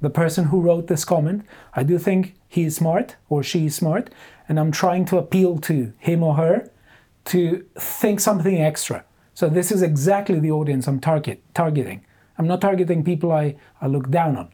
The 0.00 0.10
person 0.10 0.46
who 0.46 0.60
wrote 0.60 0.88
this 0.88 1.04
comment, 1.04 1.44
I 1.74 1.82
do 1.82 1.98
think 1.98 2.34
he 2.48 2.64
is 2.64 2.76
smart 2.76 3.16
or 3.28 3.42
she 3.42 3.66
is 3.66 3.74
smart, 3.74 4.10
and 4.48 4.58
I'm 4.58 4.72
trying 4.72 5.04
to 5.06 5.18
appeal 5.18 5.58
to 5.58 5.92
him 5.98 6.22
or 6.22 6.34
her 6.34 6.70
to 7.26 7.64
think 7.76 8.20
something 8.20 8.60
extra. 8.60 9.04
So 9.34 9.48
this 9.48 9.70
is 9.70 9.82
exactly 9.82 10.40
the 10.40 10.50
audience 10.50 10.86
I'm 10.88 11.00
target 11.00 11.42
targeting. 11.54 12.04
I'm 12.38 12.46
not 12.46 12.60
targeting 12.60 13.04
people 13.04 13.30
I, 13.30 13.56
I 13.80 13.86
look 13.86 14.10
down 14.10 14.36
on. 14.36 14.50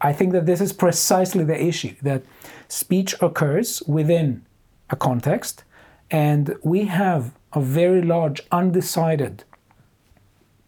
I 0.00 0.12
think 0.12 0.32
that 0.32 0.46
this 0.46 0.60
is 0.60 0.72
precisely 0.72 1.44
the 1.44 1.62
issue 1.62 1.94
that 2.02 2.22
speech 2.68 3.14
occurs 3.20 3.82
within 3.86 4.46
a 4.88 4.96
context, 4.96 5.64
and 6.10 6.56
we 6.62 6.86
have 6.86 7.32
a 7.52 7.60
very 7.60 8.02
large 8.02 8.40
undecided 8.50 9.44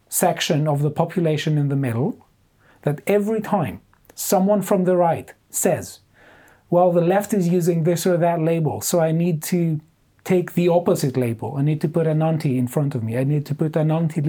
section 0.08 0.68
of 0.68 0.82
the 0.82 0.90
population 0.90 1.56
in 1.56 1.68
the 1.68 1.76
middle 1.76 2.26
that 2.82 3.00
every 3.06 3.40
time 3.40 3.80
someone 4.14 4.60
from 4.60 4.84
the 4.84 4.96
right 4.96 5.32
says, 5.48 6.00
well, 6.68 6.92
the 6.92 7.00
left 7.00 7.32
is 7.32 7.48
using 7.48 7.84
this 7.84 8.06
or 8.06 8.16
that 8.16 8.40
label, 8.40 8.80
so 8.80 9.00
I 9.00 9.12
need 9.12 9.42
to 9.44 9.80
take 10.24 10.54
the 10.54 10.68
opposite 10.68 11.16
label. 11.16 11.56
I 11.56 11.62
need 11.62 11.80
to 11.80 11.88
put 11.88 12.06
an 12.06 12.22
anti 12.22 12.58
in 12.58 12.68
front 12.68 12.94
of 12.94 13.02
me. 13.02 13.16
I 13.16 13.24
need 13.24 13.44
to 13.46 13.54
put 13.54 13.76
an 13.76 13.90
anti 13.90 14.20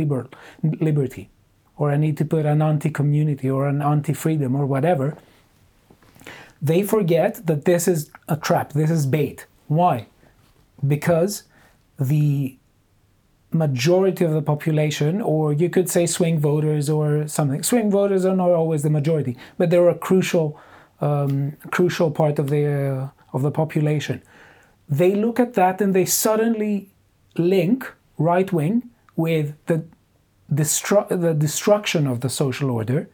liberty, 0.64 1.30
or 1.78 1.92
I 1.92 1.98
need 1.98 2.18
to 2.18 2.26
put 2.26 2.46
an 2.46 2.62
anti 2.62 2.90
community, 2.90 3.50
or 3.50 3.68
an 3.68 3.82
anti 3.82 4.14
freedom, 4.14 4.56
or 4.56 4.66
whatever. 4.66 5.18
They 6.62 6.84
forget 6.84 7.46
that 7.48 7.66
this 7.66 7.88
is 7.88 8.10
a 8.30 8.38
trap, 8.38 8.74
this 8.74 8.90
is 8.90 9.06
bait. 9.06 9.46
Why? 9.68 10.08
Because 10.86 11.44
the 12.00 12.58
majority 13.54 14.26
of 14.26 14.32
the 14.32 14.42
population, 14.42 15.22
or 15.22 15.54
you 15.54 15.70
could 15.70 15.90
say 15.90 16.06
swing 16.06 16.40
voters 16.40 16.90
or 16.90 17.28
something. 17.28 17.64
Swing 17.64 17.92
voters 17.92 18.26
are 18.26 18.36
not 18.36 18.52
always 18.52 18.84
the 18.84 18.90
majority, 18.90 19.38
but 19.58 19.70
they're 19.70 19.90
a 19.90 19.98
crucial, 19.98 20.60
um, 21.02 21.56
crucial 21.72 22.12
part 22.12 22.40
of 22.40 22.50
the 22.50 22.66
uh, 22.66 23.10
of 23.34 23.42
the 23.42 23.52
population. 23.52 24.22
They 24.90 25.16
look 25.16 25.40
at 25.40 25.54
that 25.54 25.82
and 25.82 25.94
they 25.94 26.06
suddenly 26.06 26.90
link 27.38 27.92
right 28.18 28.52
wing 28.52 28.90
with 29.16 29.54
the 29.66 29.86
destru- 30.54 31.10
the 31.10 31.34
destruction 31.34 32.08
of 32.08 32.20
the 32.20 32.30
social 32.30 32.70
order, 32.72 33.10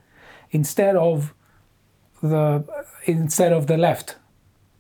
instead 0.52 0.96
of 0.96 1.34
the 2.22 2.64
instead 3.06 3.54
of 3.54 3.68
the 3.68 3.78
left, 3.78 4.18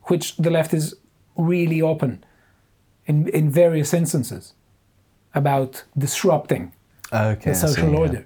which 0.03 0.35
the 0.37 0.49
left 0.49 0.73
is 0.73 0.95
really 1.37 1.81
open 1.81 2.23
in 3.05 3.27
in 3.29 3.49
various 3.49 3.93
instances 3.93 4.53
about 5.33 5.83
disrupting 5.97 6.71
Okay. 7.11 7.43
the 7.45 7.49
I 7.51 7.53
see, 7.53 7.67
social 7.67 7.91
yeah. 7.91 7.99
order. 7.99 8.25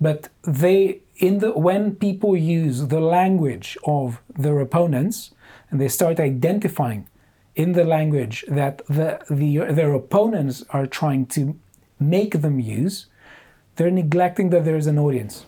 But 0.00 0.28
they 0.42 1.00
in 1.16 1.38
the 1.38 1.50
when 1.52 1.94
people 1.96 2.36
use 2.36 2.88
the 2.88 3.00
language 3.00 3.78
of 3.84 4.20
their 4.36 4.58
opponents 4.60 5.30
and 5.70 5.80
they 5.80 5.88
start 5.88 6.18
identifying 6.20 7.08
in 7.54 7.72
the 7.72 7.84
language 7.84 8.44
that 8.48 8.82
the, 8.88 9.20
the 9.30 9.58
their 9.72 9.92
opponents 9.94 10.64
are 10.70 10.86
trying 10.86 11.26
to 11.26 11.42
make 12.00 12.40
them 12.40 12.58
use, 12.58 13.06
they're 13.76 13.90
neglecting 13.90 14.50
that 14.50 14.64
there's 14.64 14.86
an 14.86 14.98
audience 14.98 15.46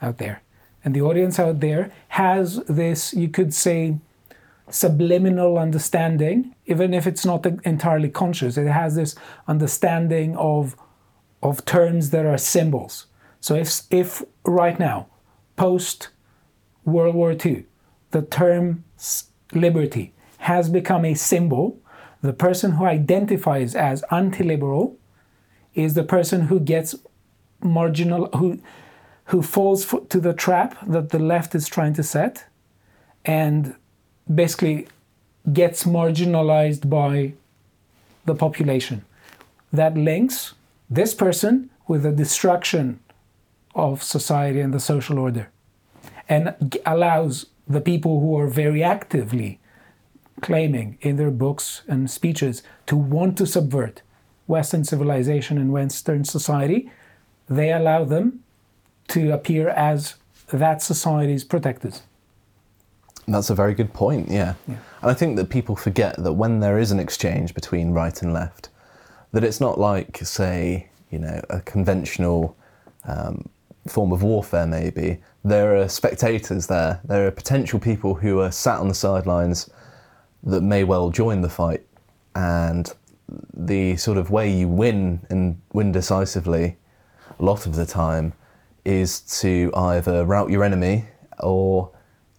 out 0.00 0.18
there. 0.18 0.42
And 0.84 0.94
the 0.94 1.02
audience 1.02 1.38
out 1.38 1.60
there 1.60 1.92
has 2.08 2.56
this, 2.66 3.12
you 3.12 3.28
could 3.28 3.52
say, 3.52 3.98
subliminal 4.70 5.58
understanding, 5.58 6.54
even 6.66 6.92
if 6.94 7.06
it's 7.06 7.24
not 7.24 7.46
entirely 7.64 8.08
conscious. 8.08 8.56
It 8.56 8.68
has 8.68 8.94
this 8.94 9.14
understanding 9.46 10.36
of, 10.36 10.76
of 11.42 11.64
terms 11.64 12.10
that 12.10 12.26
are 12.26 12.38
symbols. 12.38 13.06
So 13.40 13.54
if, 13.54 13.82
if 13.90 14.22
right 14.44 14.78
now, 14.78 15.08
post 15.56 16.08
World 16.84 17.14
War 17.14 17.32
II, 17.32 17.64
the 18.10 18.22
term 18.22 18.84
liberty 19.52 20.12
has 20.38 20.68
become 20.68 21.04
a 21.04 21.14
symbol, 21.14 21.78
the 22.22 22.32
person 22.32 22.72
who 22.72 22.84
identifies 22.84 23.74
as 23.74 24.04
anti-liberal 24.10 24.96
is 25.74 25.94
the 25.94 26.02
person 26.02 26.42
who 26.42 26.58
gets 26.58 26.94
marginal, 27.62 28.26
who, 28.36 28.60
who 29.26 29.42
falls 29.42 29.94
to 30.08 30.20
the 30.20 30.32
trap 30.32 30.76
that 30.86 31.10
the 31.10 31.18
left 31.18 31.54
is 31.54 31.68
trying 31.68 31.94
to 31.94 32.02
set, 32.02 32.44
and 33.24 33.74
basically 34.32 34.86
gets 35.52 35.84
marginalized 35.84 36.88
by 36.88 37.32
the 38.24 38.34
population. 38.34 39.04
That 39.72 39.96
links 39.96 40.54
this 40.88 41.14
person 41.14 41.70
with 41.86 42.02
the 42.02 42.12
destruction 42.12 43.00
of 43.74 44.02
society 44.02 44.60
and 44.60 44.72
the 44.72 44.80
social 44.80 45.18
order 45.18 45.50
and 46.28 46.54
allows 46.84 47.46
the 47.66 47.80
people 47.80 48.20
who 48.20 48.36
are 48.36 48.48
very 48.48 48.82
actively 48.82 49.58
claiming 50.40 50.98
in 51.00 51.16
their 51.16 51.30
books 51.30 51.82
and 51.88 52.10
speeches 52.10 52.62
to 52.86 52.96
want 52.96 53.36
to 53.38 53.46
subvert 53.46 54.02
Western 54.46 54.84
civilization 54.84 55.58
and 55.58 55.72
Western 55.72 56.24
society, 56.24 56.90
they 57.48 57.72
allow 57.72 58.04
them 58.04 58.44
to 59.08 59.32
appear 59.32 59.68
as 59.70 60.16
that 60.52 60.82
society's 60.82 61.44
protectors. 61.44 62.02
That's 63.26 63.50
a 63.50 63.54
very 63.54 63.74
good 63.74 63.92
point, 63.92 64.30
yeah. 64.30 64.54
And 64.66 64.78
I 65.02 65.14
think 65.14 65.36
that 65.36 65.50
people 65.50 65.76
forget 65.76 66.16
that 66.16 66.32
when 66.32 66.60
there 66.60 66.78
is 66.78 66.90
an 66.90 66.98
exchange 66.98 67.54
between 67.54 67.90
right 67.92 68.22
and 68.22 68.32
left, 68.32 68.70
that 69.32 69.44
it's 69.44 69.60
not 69.60 69.78
like, 69.78 70.18
say, 70.18 70.88
you 71.10 71.18
know, 71.18 71.42
a 71.50 71.60
conventional 71.60 72.56
um, 73.04 73.48
form 73.86 74.12
of 74.12 74.22
warfare, 74.22 74.66
maybe. 74.66 75.18
There 75.44 75.76
are 75.76 75.88
spectators 75.88 76.66
there. 76.66 77.00
There 77.04 77.26
are 77.26 77.30
potential 77.30 77.78
people 77.78 78.14
who 78.14 78.40
are 78.40 78.50
sat 78.50 78.80
on 78.80 78.88
the 78.88 78.94
sidelines 78.94 79.70
that 80.42 80.62
may 80.62 80.84
well 80.84 81.10
join 81.10 81.42
the 81.42 81.48
fight. 81.50 81.84
And 82.34 82.92
the 83.54 83.96
sort 83.96 84.16
of 84.16 84.30
way 84.30 84.50
you 84.50 84.68
win 84.68 85.20
and 85.28 85.60
win 85.72 85.92
decisively, 85.92 86.76
a 87.38 87.44
lot 87.44 87.66
of 87.66 87.74
the 87.74 87.86
time, 87.86 88.32
is 88.84 89.20
to 89.40 89.70
either 89.74 90.24
rout 90.24 90.50
your 90.50 90.64
enemy 90.64 91.06
or 91.40 91.90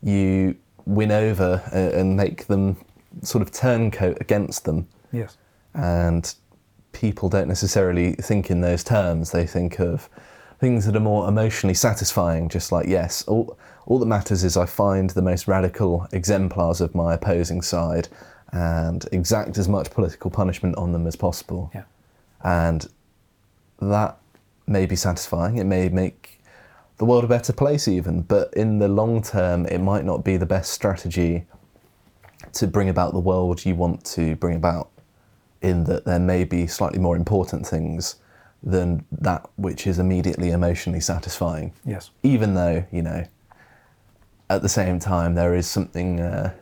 you 0.01 0.56
win 0.86 1.12
over 1.12 1.62
uh, 1.74 1.98
and 1.98 2.18
make 2.18 2.48
them 2.48 2.77
sort 3.22 3.41
of 3.41 3.51
turncoat 3.51 4.18
against 4.20 4.65
them. 4.65 4.88
Yes. 5.12 5.38
And 5.74 6.34
people 6.91 7.29
don't 7.29 7.48
necessarily 7.48 8.13
think 8.13 8.50
in 8.50 8.62
those 8.62 8.84
terms. 8.84 9.32
They 9.32 9.46
think 9.46 9.79
of 9.79 10.10
things 10.60 10.86
that 10.86 10.96
are 10.96 11.01
more 11.01 11.27
emotionally 11.27 11.74
satisfying, 11.74 12.50
just 12.50 12.72
like, 12.72 12.88
yes, 12.88 13.24
all, 13.27 13.58
all 13.86 14.00
that 14.00 14.06
matters 14.06 14.44
is 14.44 14.58
I 14.58 14.65
find 14.65 15.10
the 15.12 15.22
most 15.22 15.48
radical 15.48 16.08
exemplars 16.12 16.82
of 16.82 16.94
my 16.96 17.13
opposing 17.13 17.62
side 17.62 18.08
and 18.51 19.06
exact 19.12 19.58
as 19.58 19.70
much 19.70 19.91
political 19.91 20.32
punishment 20.32 20.75
on 20.77 20.91
them 20.91 21.08
as 21.08 21.15
possible. 21.15 21.72
Yeah. 21.74 21.84
And 22.44 22.88
that 23.79 24.18
may 24.70 24.86
be 24.86 24.96
satisfying. 24.96 25.58
It 25.58 25.66
may 25.66 25.90
make 25.90 26.42
the 26.98 27.06
world 27.06 27.24
a 27.24 27.28
better 27.28 27.54
place, 27.54 27.88
even. 27.88 28.22
But 28.22 28.54
in 28.54 28.80
the 28.80 28.88
long 28.88 29.22
term, 29.22 29.66
it 29.66 29.80
might 29.80 30.06
not 30.06 30.24
be 30.24 30.38
the 30.38 30.46
best 30.46 30.72
strategy 30.72 31.46
to 32.54 32.68
bring 32.68 32.90
about 32.90 33.14
the 33.14 33.20
world 33.20 33.66
you 33.66 33.76
want 33.76 34.06
to 34.06 34.36
bring 34.36 34.56
about. 34.56 34.90
In 35.62 35.84
that 35.86 36.06
there 36.06 36.20
may 36.20 36.46
be 36.46 36.68
slightly 36.68 37.00
more 37.00 37.18
important 37.18 37.68
things 37.68 38.16
than 38.64 39.06
that 39.12 39.50
which 39.58 39.88
is 39.88 40.00
immediately 40.00 40.52
emotionally 40.52 41.00
satisfying. 41.02 41.74
Yes. 41.86 42.12
Even 42.24 42.54
though, 42.54 42.86
you 42.92 43.02
know, 43.02 43.26
at 44.50 44.62
the 44.62 44.70
same 44.70 45.00
time, 45.00 45.36
there 45.36 45.56
is 45.56 45.68
something 45.68 46.20
uh, 46.20 46.54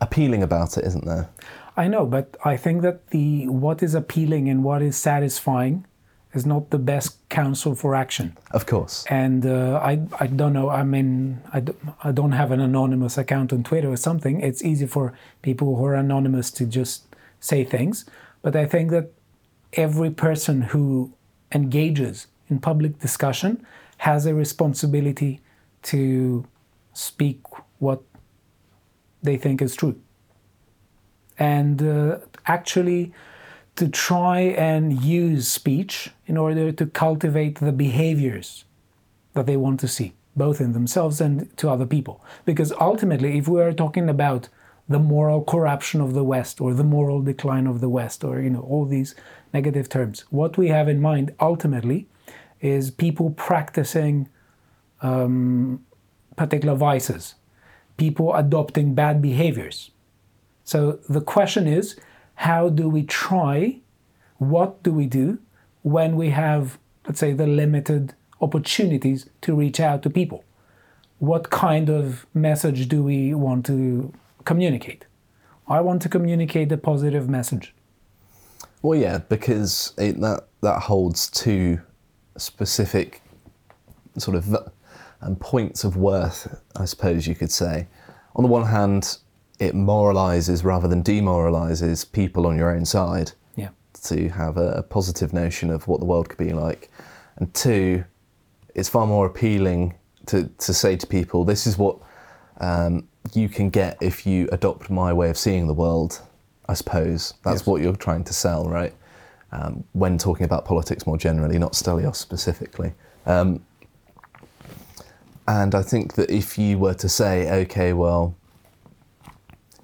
appealing 0.00 0.42
about 0.42 0.76
it, 0.76 0.84
isn't 0.84 1.04
there? 1.04 1.28
I 1.76 1.88
know, 1.88 2.06
but 2.06 2.36
I 2.44 2.56
think 2.56 2.82
that 2.82 3.10
the 3.10 3.48
what 3.48 3.82
is 3.82 3.94
appealing 3.94 4.48
and 4.48 4.62
what 4.62 4.82
is 4.82 4.96
satisfying 4.96 5.86
is 6.34 6.44
not 6.44 6.70
the 6.70 6.78
best 6.78 7.16
counsel 7.28 7.74
for 7.74 7.94
action. 7.94 8.36
Of 8.50 8.66
course. 8.66 9.04
And 9.08 9.46
uh, 9.46 9.80
I, 9.82 10.00
I 10.18 10.26
don't 10.26 10.52
know. 10.52 10.68
I 10.68 10.82
mean, 10.82 11.40
I, 11.52 11.60
d- 11.60 11.74
I 12.02 12.12
don't 12.12 12.32
have 12.32 12.50
an 12.50 12.60
anonymous 12.60 13.16
account 13.16 13.52
on 13.52 13.62
Twitter 13.62 13.90
or 13.90 13.96
something. 13.96 14.40
It's 14.40 14.62
easy 14.64 14.86
for 14.86 15.12
people 15.42 15.76
who 15.76 15.84
are 15.84 15.94
anonymous 15.94 16.50
to 16.52 16.66
just 16.66 17.04
say 17.40 17.64
things. 17.64 18.04
But 18.42 18.56
I 18.56 18.66
think 18.66 18.90
that 18.90 19.12
every 19.74 20.10
person 20.10 20.62
who 20.62 21.12
engages 21.52 22.26
in 22.48 22.58
public 22.58 22.98
discussion 22.98 23.64
has 23.98 24.26
a 24.26 24.34
responsibility 24.34 25.40
to 25.82 26.46
speak 26.92 27.40
what 27.78 28.02
they 29.22 29.36
think 29.36 29.62
is 29.62 29.74
true. 29.76 30.00
And 31.38 31.82
uh, 31.82 32.18
actually, 32.46 33.12
to 33.76 33.88
try 33.88 34.40
and 34.40 35.02
use 35.02 35.48
speech 35.48 36.10
in 36.26 36.36
order 36.36 36.70
to 36.70 36.86
cultivate 36.86 37.58
the 37.58 37.72
behaviors 37.72 38.64
that 39.32 39.46
they 39.46 39.56
want 39.56 39.80
to 39.80 39.88
see, 39.88 40.12
both 40.36 40.60
in 40.60 40.72
themselves 40.72 41.20
and 41.20 41.54
to 41.56 41.68
other 41.68 41.86
people. 41.86 42.24
Because 42.44 42.72
ultimately, 42.80 43.36
if 43.38 43.48
we 43.48 43.60
are 43.60 43.72
talking 43.72 44.08
about 44.08 44.48
the 44.88 44.98
moral 44.98 45.42
corruption 45.42 46.00
of 46.00 46.12
the 46.12 46.24
West 46.24 46.60
or 46.60 46.74
the 46.74 46.84
moral 46.84 47.22
decline 47.22 47.66
of 47.66 47.80
the 47.80 47.88
West 47.88 48.22
or 48.22 48.40
you 48.40 48.50
know 48.50 48.60
all 48.60 48.84
these 48.84 49.14
negative 49.52 49.88
terms. 49.88 50.24
What 50.30 50.58
we 50.58 50.68
have 50.68 50.88
in 50.88 51.00
mind 51.00 51.34
ultimately 51.40 52.06
is 52.60 52.90
people 52.90 53.30
practicing 53.30 54.28
um, 55.00 55.84
particular 56.36 56.74
vices, 56.74 57.34
people 57.96 58.34
adopting 58.34 58.94
bad 58.94 59.22
behaviors. 59.22 59.90
So 60.64 60.98
the 61.08 61.20
question 61.20 61.66
is, 61.66 61.96
how 62.34 62.68
do 62.68 62.88
we 62.88 63.02
try? 63.02 63.78
What 64.38 64.82
do 64.82 64.92
we 64.92 65.06
do 65.06 65.38
when 65.82 66.16
we 66.16 66.30
have, 66.30 66.78
let's 67.06 67.20
say, 67.20 67.32
the 67.32 67.46
limited 67.46 68.14
opportunities 68.40 69.28
to 69.42 69.54
reach 69.54 69.80
out 69.80 70.02
to 70.02 70.10
people? 70.10 70.44
What 71.18 71.50
kind 71.50 71.88
of 71.88 72.26
message 72.34 72.88
do 72.88 73.02
we 73.02 73.34
want 73.34 73.64
to 73.66 74.12
communicate? 74.44 75.06
I 75.68 75.80
want 75.80 76.02
to 76.02 76.08
communicate 76.08 76.70
a 76.72 76.76
positive 76.76 77.28
message. 77.28 77.74
Well, 78.82 78.98
yeah, 78.98 79.18
because 79.18 79.94
it, 79.96 80.20
that 80.20 80.48
that 80.60 80.80
holds 80.82 81.30
two 81.30 81.80
specific 82.36 83.22
sort 84.18 84.36
of 84.36 84.54
um, 85.22 85.36
points 85.36 85.84
of 85.84 85.96
worth, 85.96 86.60
I 86.76 86.84
suppose 86.84 87.26
you 87.26 87.34
could 87.34 87.50
say. 87.50 87.86
On 88.36 88.42
the 88.42 88.48
one 88.48 88.66
hand, 88.66 89.18
it 89.58 89.74
moralizes 89.74 90.64
rather 90.64 90.88
than 90.88 91.02
demoralizes 91.02 92.04
people 92.04 92.46
on 92.46 92.56
your 92.56 92.70
own 92.70 92.84
side. 92.84 93.32
Yeah. 93.56 93.70
To 94.04 94.28
have 94.30 94.56
a, 94.56 94.72
a 94.72 94.82
positive 94.82 95.32
notion 95.32 95.70
of 95.70 95.86
what 95.88 96.00
the 96.00 96.06
world 96.06 96.28
could 96.28 96.38
be 96.38 96.52
like, 96.52 96.90
and 97.36 97.52
two, 97.54 98.04
it's 98.74 98.88
far 98.88 99.06
more 99.06 99.26
appealing 99.26 99.94
to 100.26 100.50
to 100.58 100.74
say 100.74 100.96
to 100.96 101.06
people, 101.06 101.44
this 101.44 101.66
is 101.66 101.78
what 101.78 101.98
um, 102.60 103.06
you 103.32 103.48
can 103.48 103.70
get 103.70 103.96
if 104.00 104.26
you 104.26 104.48
adopt 104.52 104.90
my 104.90 105.12
way 105.12 105.30
of 105.30 105.38
seeing 105.38 105.66
the 105.66 105.74
world. 105.74 106.20
I 106.68 106.74
suppose 106.74 107.34
that's 107.44 107.60
Yes. 107.60 107.66
what 107.66 107.82
you're 107.82 107.96
trying 107.96 108.24
to 108.24 108.32
sell, 108.32 108.68
right? 108.68 108.94
Um, 109.52 109.84
when 109.92 110.18
talking 110.18 110.44
about 110.44 110.64
politics 110.64 111.06
more 111.06 111.16
generally, 111.18 111.58
not 111.58 111.72
Stelios 111.74 112.16
specifically. 112.16 112.92
Um, 113.26 113.60
and 115.46 115.74
I 115.74 115.82
think 115.82 116.14
that 116.14 116.30
if 116.30 116.58
you 116.58 116.78
were 116.78 116.94
to 116.94 117.08
say, 117.08 117.50
okay, 117.62 117.92
well, 117.92 118.34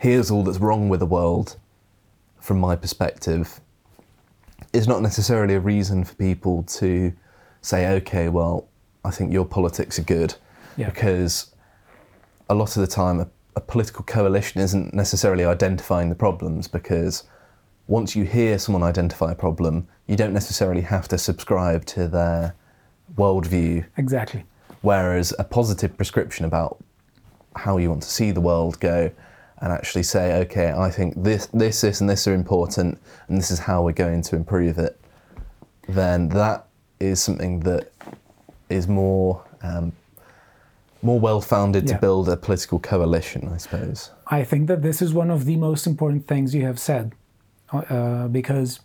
here's 0.00 0.30
all 0.30 0.42
that's 0.42 0.58
wrong 0.58 0.88
with 0.88 0.98
the 0.98 1.06
world 1.06 1.56
from 2.40 2.58
my 2.58 2.74
perspective, 2.74 3.60
is 4.72 4.88
not 4.88 5.02
necessarily 5.02 5.54
a 5.54 5.60
reason 5.60 6.04
for 6.04 6.14
people 6.14 6.62
to 6.62 7.12
say, 7.60 7.86
okay, 7.86 8.28
well, 8.30 8.66
I 9.04 9.10
think 9.10 9.30
your 9.30 9.44
politics 9.44 9.98
are 9.98 10.02
good. 10.02 10.34
Yeah. 10.76 10.88
Because 10.88 11.54
a 12.48 12.54
lot 12.54 12.76
of 12.76 12.80
the 12.80 12.86
time, 12.86 13.20
a, 13.20 13.28
a 13.56 13.60
political 13.60 14.02
coalition 14.04 14.60
isn't 14.62 14.94
necessarily 14.94 15.44
identifying 15.44 16.08
the 16.08 16.14
problems 16.14 16.66
because 16.66 17.24
once 17.86 18.16
you 18.16 18.24
hear 18.24 18.58
someone 18.58 18.82
identify 18.82 19.32
a 19.32 19.34
problem, 19.34 19.86
you 20.06 20.16
don't 20.16 20.32
necessarily 20.32 20.80
have 20.80 21.08
to 21.08 21.18
subscribe 21.18 21.84
to 21.84 22.08
their 22.08 22.54
worldview 23.16 23.84
Exactly. 23.98 24.44
Whereas 24.80 25.34
a 25.38 25.44
positive 25.44 25.94
prescription 25.96 26.46
about 26.46 26.82
how 27.54 27.76
you 27.76 27.90
want 27.90 28.02
to 28.02 28.08
see 28.08 28.30
the 28.30 28.40
world 28.40 28.80
go 28.80 29.10
and 29.60 29.72
actually 29.72 30.02
say, 30.02 30.40
okay, 30.42 30.72
I 30.72 30.90
think 30.90 31.22
this, 31.22 31.46
this, 31.46 31.80
this, 31.82 32.00
and 32.00 32.08
this 32.08 32.26
are 32.26 32.34
important, 32.34 32.98
and 33.28 33.36
this 33.38 33.50
is 33.50 33.58
how 33.58 33.82
we're 33.82 33.92
going 33.92 34.22
to 34.22 34.36
improve 34.36 34.78
it, 34.78 34.98
then 35.88 36.28
that 36.30 36.66
is 36.98 37.22
something 37.22 37.60
that 37.60 37.92
is 38.68 38.86
more 38.88 39.42
um, 39.62 39.92
more 41.02 41.18
well 41.18 41.40
founded 41.40 41.88
Yeah. 41.88 41.94
to 41.94 42.00
build 42.00 42.28
a 42.28 42.36
political 42.36 42.78
coalition, 42.78 43.50
I 43.52 43.56
suppose. 43.56 44.10
I 44.26 44.44
think 44.44 44.68
that 44.68 44.82
this 44.82 45.00
is 45.02 45.12
one 45.14 45.30
of 45.30 45.44
the 45.44 45.56
most 45.56 45.86
important 45.86 46.26
things 46.26 46.54
you 46.54 46.64
have 46.66 46.78
said, 46.78 47.14
uh, 47.72 48.28
because 48.28 48.80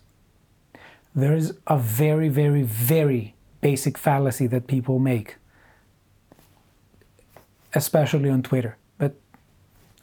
there 1.14 1.34
is 1.36 1.54
a 1.66 1.78
very, 1.78 2.28
very, 2.28 2.62
very 2.62 3.34
basic 3.60 3.98
fallacy 3.98 4.46
that 4.48 4.66
people 4.66 4.98
make, 4.98 5.36
especially 7.74 8.30
on 8.30 8.42
Twitter. 8.42 8.76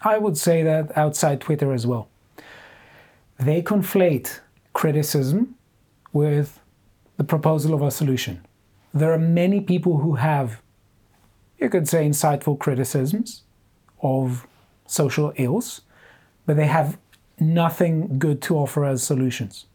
I 0.03 0.17
would 0.17 0.37
say 0.37 0.63
that 0.63 0.97
outside 0.97 1.41
Twitter 1.41 1.73
as 1.73 1.87
well. 1.87 2.09
They 3.39 3.61
conflate 3.61 4.39
criticism 4.73 5.55
with 6.11 6.59
the 7.17 7.23
proposal 7.23 7.73
of 7.73 7.81
a 7.81 7.91
solution. 7.91 8.45
There 8.93 9.11
are 9.11 9.19
many 9.19 9.61
people 9.61 9.99
who 9.99 10.15
have, 10.15 10.61
you 11.57 11.69
could 11.69 11.87
say, 11.87 12.07
insightful 12.07 12.59
criticisms 12.59 13.43
of 14.01 14.45
social 14.85 15.33
ills, 15.37 15.81
but 16.45 16.57
they 16.57 16.67
have 16.67 16.97
nothing 17.39 18.19
good 18.19 18.41
to 18.43 18.57
offer 18.57 18.85
as 18.85 19.03
solutions. 19.03 19.65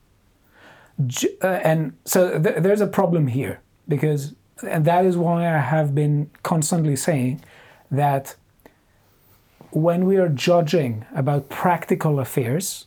Uh, 1.43 1.47
and 1.47 1.97
so 2.05 2.38
th- 2.41 2.57
there's 2.59 2.81
a 2.81 2.87
problem 2.87 3.29
here 3.29 3.61
because, 3.87 4.35
and 4.67 4.85
that 4.85 5.05
is 5.05 5.17
why 5.17 5.47
I 5.47 5.59
have 5.59 5.95
been 5.95 6.31
constantly 6.43 6.97
saying 6.97 7.41
that 7.91 8.37
when 9.71 10.05
we 10.05 10.17
are 10.17 10.29
judging 10.29 11.05
about 11.15 11.49
practical 11.49 12.21
affairs, 12.21 12.87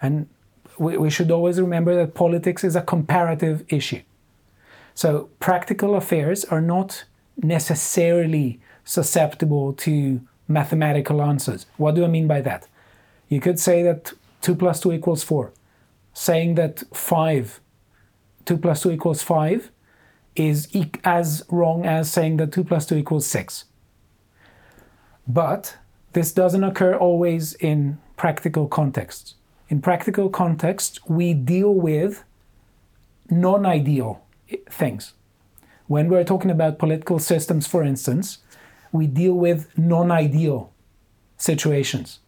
and 0.00 0.28
we, 0.78 0.96
we 0.96 1.10
should 1.10 1.30
always 1.30 1.60
remember 1.60 1.94
that 1.94 2.14
politics 2.14 2.64
is 2.64 2.76
a 2.76 2.82
comparative 2.82 3.64
issue. 3.68 4.02
So 4.94 5.28
practical 5.40 5.96
affairs 5.96 6.44
are 6.44 6.60
not 6.60 7.04
necessarily 7.36 8.60
susceptible 8.84 9.72
to 9.72 10.20
mathematical 10.46 11.22
answers. 11.22 11.66
What 11.76 11.94
do 11.94 12.04
I 12.04 12.08
mean 12.08 12.26
by 12.26 12.40
that? 12.42 12.68
You 13.28 13.40
could 13.40 13.58
say 13.58 13.82
that 13.82 14.12
2 14.42 14.54
plus 14.54 14.80
2 14.80 14.92
equals 14.92 15.24
4. 15.24 15.52
Saying 16.12 16.54
that 16.54 16.84
5, 16.94 17.60
2 18.44 18.58
plus 18.58 18.82
2 18.82 18.92
equals 18.92 19.22
5 19.22 19.70
is 20.36 20.68
as 21.02 21.44
wrong 21.48 21.86
as 21.86 22.10
saying 22.12 22.36
that 22.36 22.52
2 22.52 22.64
plus 22.64 22.86
2 22.86 22.96
equals 22.96 23.26
6. 23.26 23.64
But 25.26 25.76
this 26.14 26.32
doesn't 26.32 26.64
occur 26.64 26.94
always 26.94 27.54
in 27.54 27.98
practical 28.16 28.66
contexts. 28.66 29.34
In 29.68 29.80
practical 29.80 30.30
contexts, 30.30 30.98
we 31.08 31.34
deal 31.34 31.74
with 31.74 32.24
non 33.30 33.66
ideal 33.66 34.22
things. 34.70 35.14
When 35.86 36.08
we're 36.08 36.24
talking 36.24 36.50
about 36.50 36.78
political 36.78 37.18
systems, 37.18 37.66
for 37.66 37.82
instance, 37.82 38.38
we 38.92 39.06
deal 39.06 39.34
with 39.34 39.76
non 39.76 40.10
ideal 40.10 40.72
situations. 41.36 42.20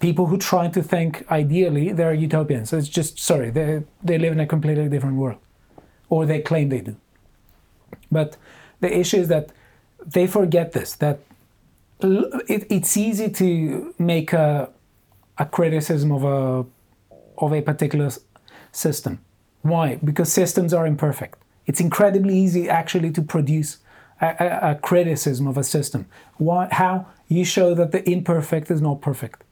People 0.00 0.26
who 0.26 0.38
try 0.38 0.68
to 0.68 0.82
think 0.82 1.30
ideally, 1.30 1.92
they're 1.92 2.14
utopians. 2.14 2.72
It's 2.72 2.88
just, 2.88 3.18
sorry, 3.18 3.50
they, 3.50 3.84
they 4.02 4.18
live 4.18 4.32
in 4.32 4.40
a 4.40 4.46
completely 4.46 4.88
different 4.88 5.16
world. 5.16 5.38
Or 6.08 6.26
they 6.26 6.40
claim 6.40 6.70
they 6.70 6.80
do. 6.80 6.96
But 8.10 8.36
the 8.80 8.98
issue 8.98 9.18
is 9.18 9.28
that 9.28 9.50
they 10.04 10.26
forget 10.26 10.72
this, 10.72 10.94
that 10.96 11.20
it, 12.02 12.66
it's 12.70 12.96
easy 12.96 13.28
to 13.30 13.94
make 13.98 14.32
a, 14.32 14.70
a 15.38 15.46
criticism 15.46 16.12
of 16.12 16.24
a, 16.24 16.66
of 17.38 17.52
a 17.52 17.62
particular 17.62 18.10
system. 18.72 19.20
Why? 19.62 19.96
Because 19.96 20.32
systems 20.32 20.72
are 20.72 20.86
imperfect. 20.86 21.38
It's 21.66 21.80
incredibly 21.80 22.36
easy 22.36 22.68
actually 22.68 23.10
to 23.12 23.22
produce 23.22 23.78
a, 24.20 24.26
a, 24.40 24.70
a 24.70 24.74
criticism 24.76 25.46
of 25.46 25.56
a 25.58 25.64
system. 25.64 26.06
Why? 26.38 26.68
How? 26.70 27.06
You 27.28 27.44
show 27.44 27.74
that 27.74 27.92
the 27.92 28.08
imperfect 28.10 28.70
is 28.70 28.80
not 28.80 29.00
perfect. 29.00 29.44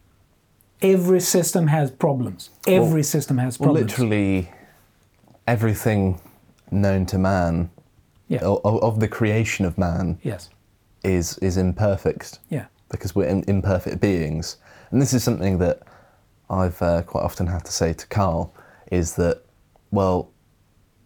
Every 0.83 1.21
system 1.21 1.67
has 1.69 1.91
problems. 1.91 2.51
Every 2.67 3.03
system 3.03 3.39
has 3.39 3.59
Well, 3.59 3.69
problems. 3.69 3.91
literally 3.93 4.51
everything 5.47 6.21
known 6.71 7.07
to 7.07 7.19
man, 7.19 7.71
Yeah. 8.29 8.41
o- 8.43 8.61
of, 8.65 8.83
of 8.83 9.01
the 9.01 9.09
creation 9.09 9.65
of 9.67 9.79
man, 9.79 10.19
Yes. 10.23 10.51
Is 11.05 11.39
is 11.39 11.57
imperfect. 11.57 12.39
Yeah. 12.51 12.67
because 12.91 13.15
we're 13.15 13.27
im- 13.29 13.45
imperfect 13.49 14.01
beings. 14.01 14.57
And 14.91 15.01
this 15.03 15.13
is 15.13 15.23
something 15.23 15.59
that 15.59 15.83
I've 16.49 16.81
uh, 16.81 17.03
quite 17.03 17.23
often 17.23 17.47
had 17.47 17.65
to 17.67 17.73
say 17.73 17.93
to 17.93 18.07
Carl 18.07 18.55
is 18.91 19.15
that, 19.17 19.43
well, 19.91 20.31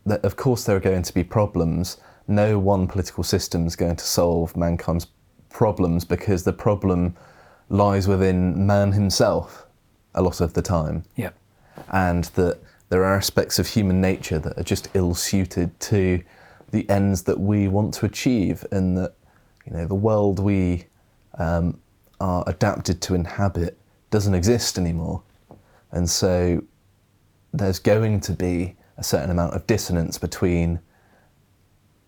that 0.07 0.25
of 0.25 0.37
course 0.37 0.63
there 0.65 0.77
are 0.77 0.81
going 0.81 1.03
to 1.03 1.13
be 1.13 1.25
problems. 1.25 1.97
No 2.29 2.57
one 2.59 2.87
political 2.87 3.25
system 3.25 3.67
is 3.67 3.75
going 3.75 3.97
to 3.97 4.05
solve 4.05 4.57
mankind's 4.57 5.09
problems 5.51 6.05
because 6.05 6.45
the 6.45 6.53
problem 6.53 7.17
lies 7.69 8.07
within 8.07 8.65
man 8.65 8.93
himself 8.93 9.67
a 10.15 10.23
lot 10.23 10.41
of 10.41 10.53
the 10.55 10.63
time 10.63 11.03
Yeah. 11.17 11.31
and 11.91 12.25
that 12.37 12.59
there 12.91 13.03
are 13.05 13.17
aspects 13.17 13.59
of 13.59 13.67
human 13.67 14.01
nature 14.01 14.39
that 14.39 14.57
are 14.59 14.63
just 14.63 14.89
ill 14.95 15.15
suited 15.15 15.79
to 15.81 16.23
the 16.71 16.89
ends 16.89 17.23
that 17.25 17.41
we 17.41 17.67
want 17.69 17.93
to 17.95 18.07
achieve, 18.07 18.65
and 18.71 18.97
that 18.99 19.15
you 19.67 19.73
know 19.73 19.87
the 19.87 19.95
world 19.95 20.39
we 20.39 20.87
um, 21.39 21.81
are 22.21 22.45
adapted 22.47 23.01
to 23.03 23.15
inhabit 23.15 23.79
doesn't 24.11 24.35
exist 24.35 24.79
anymore, 24.79 25.23
and 25.91 26.09
so 26.09 26.63
there's 27.53 27.79
going 27.79 28.21
to 28.21 28.33
be 28.33 28.77
a 28.97 29.05
certain 29.05 29.31
amount 29.31 29.55
of 29.55 29.67
dissonance 29.67 30.19
between 30.19 30.81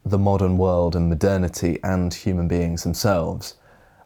the 0.04 0.18
modern 0.18 0.58
world 0.58 0.94
and 0.94 1.08
modernity 1.08 1.78
and 1.82 2.12
human 2.12 2.46
beings 2.46 2.82
themselves, 2.82 3.54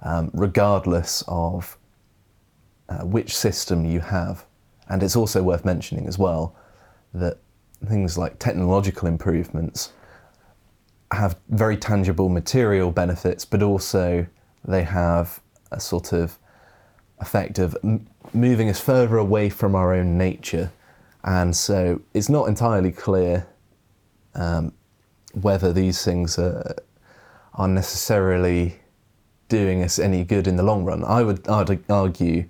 um, 0.02 0.30
regardless 0.32 1.24
of 1.26 1.76
uh, 2.88 3.00
which 3.00 3.36
system 3.36 3.84
you 3.84 4.00
have. 4.00 4.44
And 4.88 5.02
it's 5.02 5.16
also 5.16 5.42
worth 5.42 5.64
mentioning 5.64 6.06
as 6.06 6.18
well 6.18 6.54
that 7.14 7.38
things 7.86 8.16
like 8.16 8.38
technological 8.38 9.08
improvements 9.08 9.92
have 11.12 11.38
very 11.48 11.76
tangible 11.76 12.28
material 12.28 12.90
benefits, 12.90 13.44
but 13.44 13.62
also 13.62 14.26
they 14.64 14.82
have 14.82 15.40
a 15.70 15.80
sort 15.80 16.12
of 16.12 16.38
effect 17.20 17.58
of 17.58 17.76
m- 17.82 18.06
moving 18.32 18.68
us 18.68 18.80
further 18.80 19.16
away 19.16 19.48
from 19.48 19.74
our 19.74 19.94
own 19.94 20.18
nature. 20.18 20.70
And 21.24 21.56
so 21.56 22.00
it's 22.14 22.28
not 22.28 22.48
entirely 22.48 22.92
clear 22.92 23.46
um, 24.34 24.72
whether 25.32 25.72
these 25.72 26.04
things 26.04 26.38
are, 26.38 26.76
are 27.54 27.68
necessarily 27.68 28.80
doing 29.48 29.82
us 29.82 29.98
any 29.98 30.24
good 30.24 30.46
in 30.46 30.56
the 30.56 30.62
long 30.62 30.84
run. 30.84 31.04
I 31.04 31.22
would 31.22 31.48
I'd 31.48 31.90
argue 31.90 32.48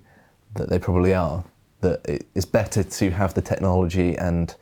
that 0.55 0.69
they 0.69 0.79
probably 0.79 1.13
are. 1.13 1.43
That 1.81 2.01
it's 2.35 2.45
better 2.45 2.83
to 2.83 3.09
have 3.11 3.33
the 3.33 3.41
technology 3.41 4.17
and 4.17 4.53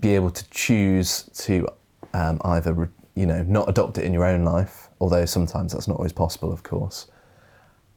be 0.00 0.14
able 0.14 0.30
to 0.30 0.50
choose 0.50 1.22
to 1.34 1.68
um, 2.14 2.40
either 2.44 2.90
you 3.14 3.26
know 3.26 3.42
not 3.42 3.68
adopt 3.68 3.98
it 3.98 4.04
in 4.04 4.12
your 4.12 4.24
own 4.24 4.44
life, 4.44 4.88
although 5.00 5.24
sometimes 5.24 5.72
that's 5.72 5.88
not 5.88 5.96
always 5.96 6.12
possible, 6.12 6.52
of 6.52 6.62
course, 6.62 7.06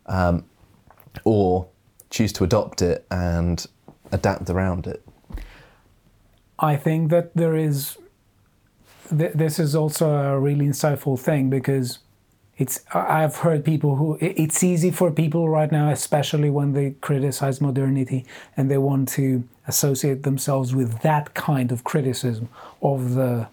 um, 0.07 0.45
or 1.23 1.67
choose 2.09 2.33
to 2.33 2.43
adopt 2.43 2.81
it 2.81 3.05
and 3.11 3.65
adapt 4.11 4.49
around 4.49 4.87
it. 4.87 5.05
I 6.59 6.75
think 6.75 7.09
that 7.11 7.35
there 7.35 7.55
is. 7.55 7.97
Th- 9.15 9.33
this 9.33 9.59
is 9.59 9.75
also 9.75 10.09
a 10.09 10.39
really 10.39 10.65
insightful 10.65 11.19
thing 11.19 11.49
because 11.49 11.99
it's. 12.57 12.79
I've 12.93 13.37
heard 13.37 13.63
people 13.63 13.97
who. 13.97 14.17
It's 14.21 14.63
easy 14.63 14.91
for 14.91 15.11
people 15.11 15.49
right 15.49 15.71
now, 15.71 15.89
especially 15.89 16.49
when 16.49 16.73
they 16.73 16.91
criticize 17.01 17.61
modernity 17.61 18.25
and 18.55 18.71
they 18.71 18.77
want 18.77 19.09
to 19.09 19.43
associate 19.67 20.23
themselves 20.23 20.73
with 20.73 21.01
that 21.01 21.33
kind 21.33 21.71
of 21.71 21.83
criticism 21.83 22.49
of 22.81 23.15
the 23.15 23.47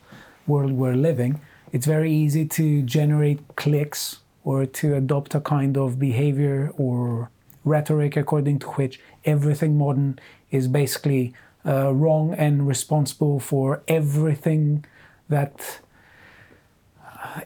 world 0.46 0.72
we're 0.72 0.94
living. 0.94 1.40
It's 1.72 1.86
very 1.86 2.12
easy 2.12 2.44
to 2.46 2.82
generate 2.82 3.40
clicks 3.56 4.18
or 4.44 4.66
to 4.66 4.94
adopt 4.94 5.34
a 5.34 5.40
kind 5.40 5.76
of 5.76 5.98
behavior 5.98 6.72
or 6.76 7.30
rhetoric 7.64 8.16
according 8.16 8.58
to 8.58 8.66
which 8.72 9.00
everything 9.24 9.78
modern 9.78 10.18
is 10.50 10.68
basically 10.68 11.32
uh, 11.64 11.92
wrong 11.94 12.34
and 12.34 12.66
responsible 12.66 13.38
for 13.38 13.82
everything 13.86 14.84
that 15.28 15.80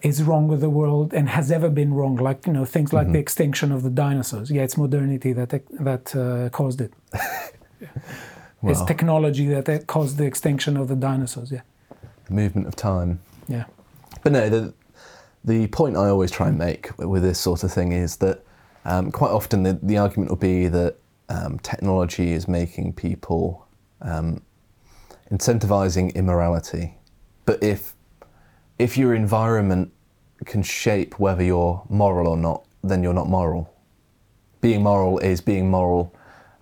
is 0.03 0.23
wrong 0.23 0.49
with 0.49 0.61
the 0.61 0.71
world 0.71 1.13
and 1.13 1.29
has 1.29 1.53
ever 1.53 1.69
been 1.69 1.93
wrong. 1.93 2.17
Like 2.17 2.47
you 2.47 2.53
know 2.53 2.65
things 2.65 2.93
like 2.93 3.13
the 3.13 3.19
extinction 3.19 3.73
of 3.73 3.83
the 3.83 3.91
dinosaurs. 3.91 4.51
Yeah, 4.51 4.63
it's 4.63 4.77
modernity 4.77 5.33
that 5.35 5.51
that 5.71 6.17
uh, 6.17 6.49
caused 6.51 6.81
it. 6.81 6.93
It's 8.63 8.83
technology 8.83 9.47
that 9.47 9.87
caused 9.87 10.17
the 10.17 10.25
extinction 10.25 10.77
of 10.77 10.89
the 10.89 10.97
dinosaurs. 10.97 11.53
Yeah, 11.53 11.61
The 12.27 12.35
movement 12.35 12.67
of 12.67 12.77
time. 12.77 13.21
yeah. 13.49 13.65
But 14.23 14.33
no, 14.33 14.49
the, 14.49 14.75
the 15.45 15.69
point 15.69 15.97
I 15.97 16.09
always 16.09 16.31
try 16.31 16.49
and 16.49 16.59
make 16.59 16.97
with 16.99 17.23
this 17.23 17.39
sort 17.39 17.62
of 17.62 17.73
thing 17.73 17.93
is 17.93 18.17
that 18.17 18.45
um, 18.85 19.12
quite 19.12 19.31
often 19.31 19.62
the, 19.62 19.79
the 19.83 19.99
argument 19.99 20.31
will 20.31 20.37
be 20.37 20.67
that 20.69 20.97
um, 21.29 21.59
technology 21.61 22.33
is 22.33 22.49
making 22.49 22.95
people 22.95 23.67
um, 24.01 24.43
incentivizing 25.31 26.15
immorality. 26.15 26.95
But 27.45 27.62
if 27.62 27.95
if 28.79 28.97
your 28.99 29.15
environment 29.15 29.93
can 30.45 30.62
shape 30.62 31.19
whether 31.19 31.43
you're 31.43 31.83
moral 31.89 32.29
or 32.29 32.37
not, 32.37 32.65
then 32.83 33.03
you're 33.03 33.15
not 33.15 33.29
moral. 33.29 33.73
Being 34.61 34.83
moral 34.83 35.19
is 35.19 35.41
being 35.41 35.71
moral 35.71 36.15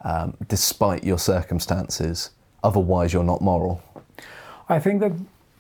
um, 0.05 0.37
despite 0.49 1.05
your 1.05 1.19
circumstances. 1.19 2.31
Otherwise, 2.63 3.13
you're 3.13 3.25
not 3.25 3.41
moral. 3.41 3.83
I 4.69 4.79
think 4.79 5.01
that 5.01 5.13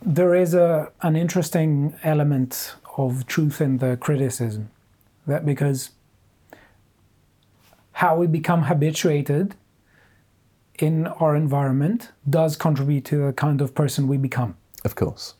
there 0.05 0.35
is 0.35 0.55
a 0.55 0.93
an 1.03 1.17
interesting 1.17 1.95
element 2.03 2.77
of 2.97 3.27
truth 3.27 3.61
in 3.61 3.79
the 3.79 3.97
criticism, 3.97 4.71
that 5.27 5.45
because 5.45 5.91
how 7.93 8.17
we 8.17 8.27
become 8.27 8.63
habituated 8.63 9.55
in 10.79 11.07
our 11.07 11.37
environment 11.37 12.11
does 12.29 12.57
contribute 12.57 13.05
to 13.05 13.27
the 13.27 13.33
kind 13.33 13.61
of 13.61 13.75
person 13.75 14.09
we 14.09 14.17
become. 14.17 14.57
Of 14.85 14.95
course. 14.97 15.35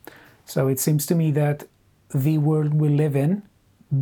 So 0.47 0.69
it 0.69 0.79
seems 0.79 1.07
to 1.07 1.15
me 1.15 1.31
that 1.33 1.65
the 2.15 2.39
world 2.39 2.75
we 2.75 2.89
live 2.89 3.17
in 3.17 3.43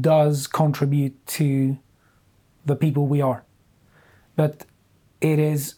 does 0.00 0.46
contribute 0.46 1.26
to 1.26 1.78
the 2.66 2.76
people 2.76 3.06
we 3.06 3.20
are. 3.20 3.44
But 4.36 4.66
it 5.20 5.38
is 5.38 5.76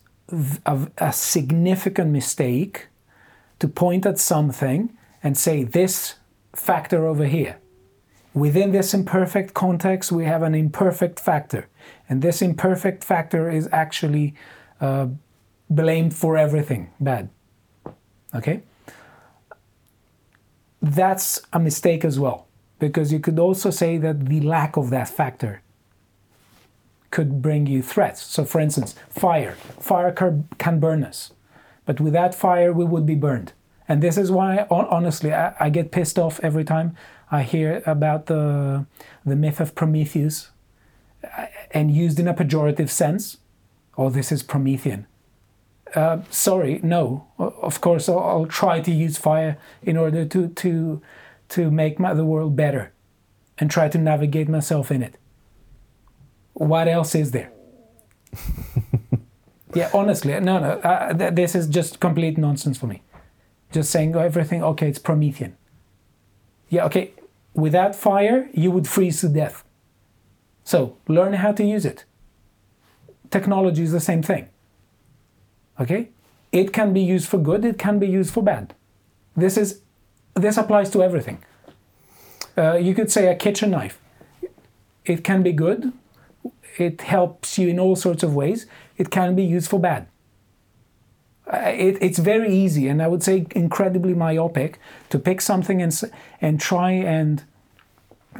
a 0.66 1.12
significant 1.12 2.10
mistake 2.10 2.88
to 3.64 3.68
point 3.68 4.04
at 4.04 4.18
something 4.18 4.94
and 5.22 5.38
say 5.38 5.64
this 5.64 6.16
factor 6.52 7.06
over 7.06 7.24
here. 7.24 7.56
Within 8.34 8.72
this 8.72 8.92
imperfect 8.92 9.54
context, 9.54 10.12
we 10.12 10.26
have 10.26 10.42
an 10.42 10.54
imperfect 10.54 11.18
factor. 11.18 11.68
And 12.06 12.20
this 12.20 12.42
imperfect 12.42 13.02
factor 13.02 13.48
is 13.48 13.66
actually 13.72 14.34
uh, 14.82 15.06
blamed 15.70 16.14
for 16.14 16.36
everything 16.36 16.90
bad. 17.00 17.30
Okay? 18.34 18.60
that's 20.82 21.40
a 21.54 21.58
mistake 21.58 22.04
as 22.04 22.20
well 22.20 22.46
because 22.78 23.10
you 23.10 23.18
could 23.18 23.38
also 23.38 23.70
say 23.70 23.96
that 23.96 24.26
the 24.26 24.40
lack 24.40 24.76
of 24.76 24.90
that 24.90 25.08
factor 25.08 25.62
could 27.10 27.40
bring 27.40 27.66
you 27.66 27.80
threats 27.80 28.22
so 28.22 28.44
for 28.44 28.60
instance 28.60 28.94
fire 29.08 29.52
fire 29.80 30.12
can 30.12 30.46
can 30.58 30.78
burn 30.78 31.02
us 31.02 31.32
but 31.86 32.00
without 32.00 32.34
fire 32.34 32.72
we 32.72 32.84
would 32.84 33.06
be 33.06 33.14
burned 33.14 33.52
and 33.88 34.02
this 34.02 34.16
is 34.16 34.30
why 34.30 34.66
honestly 34.70 35.32
I, 35.32 35.54
I 35.60 35.70
get 35.70 35.90
pissed 35.90 36.18
off 36.18 36.40
every 36.42 36.64
time 36.64 36.96
i 37.30 37.42
hear 37.42 37.82
about 37.86 38.26
the 38.26 38.86
the 39.24 39.36
myth 39.36 39.60
of 39.60 39.74
prometheus 39.74 40.50
uh, 41.22 41.46
and 41.70 41.90
used 41.90 42.18
in 42.18 42.28
a 42.28 42.34
pejorative 42.34 42.90
sense 42.90 43.38
oh 43.96 44.10
this 44.10 44.32
is 44.32 44.42
promethean 44.42 45.06
uh, 45.94 46.22
sorry, 46.28 46.80
no. 46.82 47.26
Of 47.38 47.80
course, 47.80 48.08
I'll, 48.08 48.18
I'll 48.18 48.46
try 48.46 48.80
to 48.80 48.90
use 48.90 49.16
fire 49.16 49.58
in 49.82 49.96
order 49.96 50.24
to 50.24 50.48
to 50.48 51.00
to 51.50 51.70
make 51.70 52.00
my, 52.00 52.14
the 52.14 52.24
world 52.24 52.56
better, 52.56 52.92
and 53.58 53.70
try 53.70 53.88
to 53.88 53.98
navigate 53.98 54.48
myself 54.48 54.90
in 54.90 55.02
it. 55.02 55.16
What 56.54 56.88
else 56.88 57.14
is 57.14 57.30
there? 57.30 57.52
yeah, 59.74 59.90
honestly, 59.92 60.38
no, 60.40 60.58
no. 60.58 60.70
Uh, 60.80 61.12
th- 61.12 61.34
this 61.34 61.54
is 61.54 61.66
just 61.66 62.00
complete 62.00 62.38
nonsense 62.38 62.78
for 62.78 62.86
me. 62.86 63.02
Just 63.72 63.90
saying 63.90 64.14
everything. 64.14 64.62
Okay, 64.62 64.88
it's 64.88 64.98
Promethean. 64.98 65.56
Yeah, 66.68 66.84
okay. 66.86 67.12
Without 67.54 67.94
fire, 67.94 68.48
you 68.52 68.70
would 68.70 68.88
freeze 68.88 69.20
to 69.20 69.28
death. 69.28 69.64
So 70.64 70.96
learn 71.08 71.34
how 71.34 71.52
to 71.52 71.64
use 71.64 71.84
it. 71.84 72.04
Technology 73.30 73.82
is 73.82 73.92
the 73.92 74.00
same 74.00 74.22
thing. 74.22 74.48
Okay? 75.78 76.10
It 76.52 76.72
can 76.72 76.92
be 76.92 77.00
used 77.00 77.28
for 77.28 77.38
good, 77.38 77.64
it 77.64 77.78
can 77.78 77.98
be 77.98 78.06
used 78.06 78.32
for 78.32 78.42
bad. 78.42 78.74
This 79.36 79.56
is 79.56 79.80
this 80.34 80.56
applies 80.56 80.90
to 80.90 81.02
everything. 81.02 81.44
Uh, 82.56 82.74
you 82.74 82.94
could 82.94 83.10
say 83.10 83.28
a 83.28 83.34
kitchen 83.34 83.70
knife. 83.70 84.00
It 85.04 85.22
can 85.24 85.42
be 85.42 85.52
good. 85.52 85.92
It 86.78 87.02
helps 87.02 87.58
you 87.58 87.68
in 87.68 87.78
all 87.78 87.96
sorts 87.96 88.22
of 88.22 88.34
ways. 88.34 88.66
It 88.96 89.10
can 89.10 89.34
be 89.34 89.44
used 89.44 89.68
for 89.68 89.80
bad. 89.80 90.06
Uh, 91.52 91.58
it, 91.66 91.98
it's 92.00 92.18
very 92.18 92.54
easy, 92.54 92.88
and 92.88 93.02
I 93.02 93.06
would 93.06 93.22
say 93.22 93.46
incredibly 93.54 94.14
myopic, 94.14 94.78
to 95.10 95.18
pick 95.18 95.40
something 95.40 95.82
and 95.82 95.92
and 96.40 96.60
try 96.60 96.92
and 96.92 97.42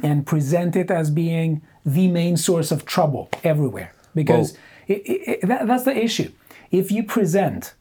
and 0.01 0.25
present 0.25 0.75
it 0.75 0.89
as 0.89 1.09
being 1.11 1.61
the 1.85 2.07
main 2.07 2.35
source 2.35 2.71
of 2.71 2.85
trouble 2.85 3.29
everywhere. 3.43 3.93
Because 4.15 4.57
it, 4.87 5.01
it, 5.05 5.47
that, 5.47 5.67
that's 5.67 5.83
the 5.83 5.95
issue. 5.95 6.31
If 6.71 6.91
you 6.91 7.03
present, 7.03 7.75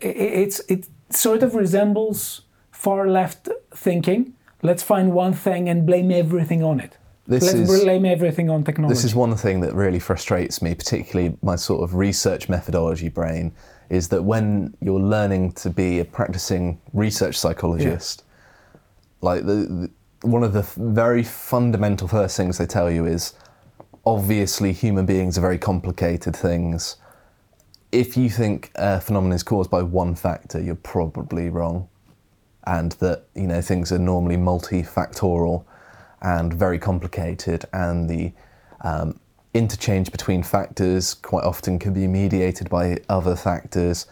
it's 0.00 0.60
it 0.68 0.88
sort 1.10 1.42
of 1.42 1.54
resembles 1.54 2.42
far 2.70 3.08
left 3.08 3.48
thinking. 3.74 4.34
Let's 4.62 4.82
find 4.82 5.12
one 5.12 5.34
thing 5.34 5.68
and 5.68 5.84
blame 5.84 6.10
everything 6.10 6.62
on 6.62 6.80
it. 6.80 6.96
This 7.26 7.44
Let's 7.44 7.70
is- 7.70 7.82
blame 7.82 8.04
everything 8.04 8.50
on 8.50 8.64
technology. 8.64 8.94
This 8.94 9.04
is 9.04 9.14
one 9.14 9.34
thing 9.36 9.60
that 9.60 9.74
really 9.74 9.98
frustrates 9.98 10.60
me, 10.60 10.74
particularly 10.74 11.36
my 11.42 11.56
sort 11.56 11.82
of 11.82 11.94
research 11.94 12.48
methodology 12.48 13.08
brain, 13.08 13.52
is 13.88 14.08
that 14.08 14.22
when 14.22 14.76
you're 14.80 15.00
learning 15.00 15.52
to 15.52 15.70
be 15.70 16.00
a 16.00 16.04
practicing 16.04 16.80
research 16.92 17.38
psychologist, 17.38 18.24
like 19.20 19.46
the, 19.46 19.54
the 19.54 19.90
one 20.26 20.42
of 20.42 20.52
the 20.52 20.62
very 20.76 21.22
fundamental 21.22 22.08
first 22.08 22.36
things 22.36 22.56
they 22.58 22.66
tell 22.66 22.90
you 22.90 23.06
is 23.06 23.34
obviously 24.06 24.72
human 24.72 25.06
beings 25.06 25.36
are 25.36 25.42
very 25.42 25.58
complicated 25.58 26.34
things. 26.34 26.96
If 27.92 28.16
you 28.16 28.28
think 28.28 28.70
a 28.74 29.00
phenomenon 29.00 29.36
is 29.36 29.42
caused 29.42 29.70
by 29.70 29.82
one 29.82 30.14
factor, 30.14 30.60
you're 30.60 30.74
probably 30.74 31.48
wrong 31.48 31.88
and 32.66 32.92
that 32.92 33.24
you 33.34 33.46
know 33.46 33.60
things 33.60 33.92
are 33.92 33.98
normally 33.98 34.36
multifactorial 34.36 35.64
and 36.24 36.52
very 36.54 36.78
complicated, 36.78 37.66
and 37.72 38.08
the 38.08 38.32
um, 38.80 39.20
interchange 39.52 40.10
between 40.10 40.42
factors 40.42 41.14
quite 41.14 41.44
often 41.44 41.78
can 41.78 41.92
be 41.92 42.08
mediated 42.08 42.68
by 42.68 42.98
other 43.08 43.36
factors, 43.36 44.06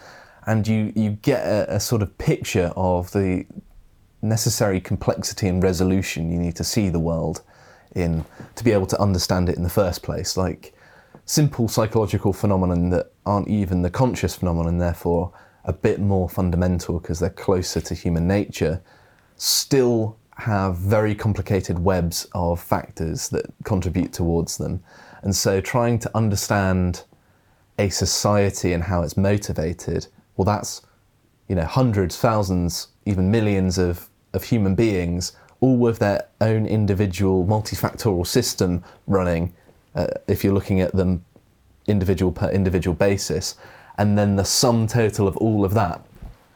and 0.46 0.68
you, 0.68 0.92
you 0.94 1.10
get 1.10 1.44
a, 1.44 1.76
a 1.76 1.80
sort 1.80 2.02
of 2.02 2.16
picture 2.18 2.70
of 2.76 3.10
the 3.12 3.46
necessary 4.20 4.80
complexity 4.80 5.48
and 5.48 5.64
resolution 5.64 6.30
you 6.30 6.38
need 6.38 6.54
to 6.54 6.62
see 6.62 6.88
the 6.88 7.00
world 7.00 7.42
in 7.96 8.24
to 8.54 8.62
be 8.62 8.70
able 8.70 8.86
to 8.86 9.00
understand 9.00 9.48
it 9.48 9.56
in 9.56 9.64
the 9.64 9.68
first 9.70 10.02
place. 10.02 10.36
Like 10.36 10.74
simple 11.24 11.66
psychological 11.66 12.32
phenomenon 12.32 12.90
that 12.90 13.10
aren't 13.26 13.48
even 13.48 13.82
the 13.82 13.90
conscious 13.90 14.36
phenomenon, 14.36 14.78
therefore 14.78 15.32
a 15.64 15.72
bit 15.72 15.98
more 15.98 16.28
fundamental 16.28 16.98
because 17.00 17.20
they're 17.20 17.30
closer 17.30 17.80
to 17.80 17.94
human 17.94 18.26
nature, 18.28 18.82
still 19.36 20.18
have 20.36 20.76
very 20.76 21.14
complicated 21.14 21.78
webs 21.78 22.26
of 22.34 22.60
factors 22.60 23.28
that 23.28 23.46
contribute 23.64 24.12
towards 24.12 24.56
them. 24.56 24.82
And 25.22 25.34
so 25.34 25.60
trying 25.60 25.98
to 26.00 26.10
understand 26.16 27.04
a 27.78 27.88
society 27.88 28.72
and 28.72 28.84
how 28.84 29.02
it's 29.02 29.16
motivated, 29.16 30.06
well, 30.36 30.44
that's 30.44 30.82
you 31.48 31.54
know 31.54 31.64
hundreds, 31.64 32.16
thousands, 32.16 32.88
even 33.04 33.30
millions 33.30 33.78
of, 33.78 34.08
of 34.32 34.44
human 34.44 34.74
beings, 34.74 35.32
all 35.60 35.76
with 35.76 35.98
their 35.98 36.26
own 36.40 36.66
individual 36.66 37.46
multifactorial 37.46 38.26
system 38.26 38.82
running. 39.06 39.52
Uh, 39.94 40.06
if 40.26 40.42
you're 40.42 40.54
looking 40.54 40.80
at 40.80 40.92
them 40.92 41.24
individual 41.86 42.32
per 42.32 42.50
individual 42.50 42.94
basis, 42.94 43.56
and 43.98 44.16
then 44.16 44.36
the 44.36 44.44
sum 44.44 44.86
total 44.86 45.28
of 45.28 45.36
all 45.36 45.64
of 45.64 45.74
that. 45.74 46.04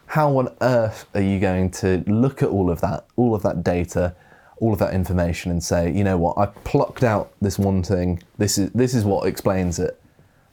How 0.06 0.38
on 0.38 0.54
earth 0.60 1.06
are 1.14 1.20
you 1.20 1.40
going 1.40 1.70
to 1.72 2.04
look 2.06 2.42
at 2.42 2.48
all 2.48 2.70
of 2.70 2.80
that, 2.80 3.06
all 3.16 3.34
of 3.34 3.42
that 3.42 3.64
data, 3.64 4.14
all 4.58 4.72
of 4.72 4.78
that 4.78 4.94
information, 4.94 5.50
and 5.50 5.62
say, 5.62 5.92
you 5.92 6.04
know 6.04 6.16
what, 6.16 6.38
I 6.38 6.46
plucked 6.46 7.02
out 7.02 7.32
this 7.40 7.58
one 7.58 7.82
thing. 7.82 8.22
This 8.38 8.56
is 8.58 8.70
this 8.70 8.94
is 8.94 9.04
what 9.04 9.26
explains 9.26 9.78
it. 9.78 10.00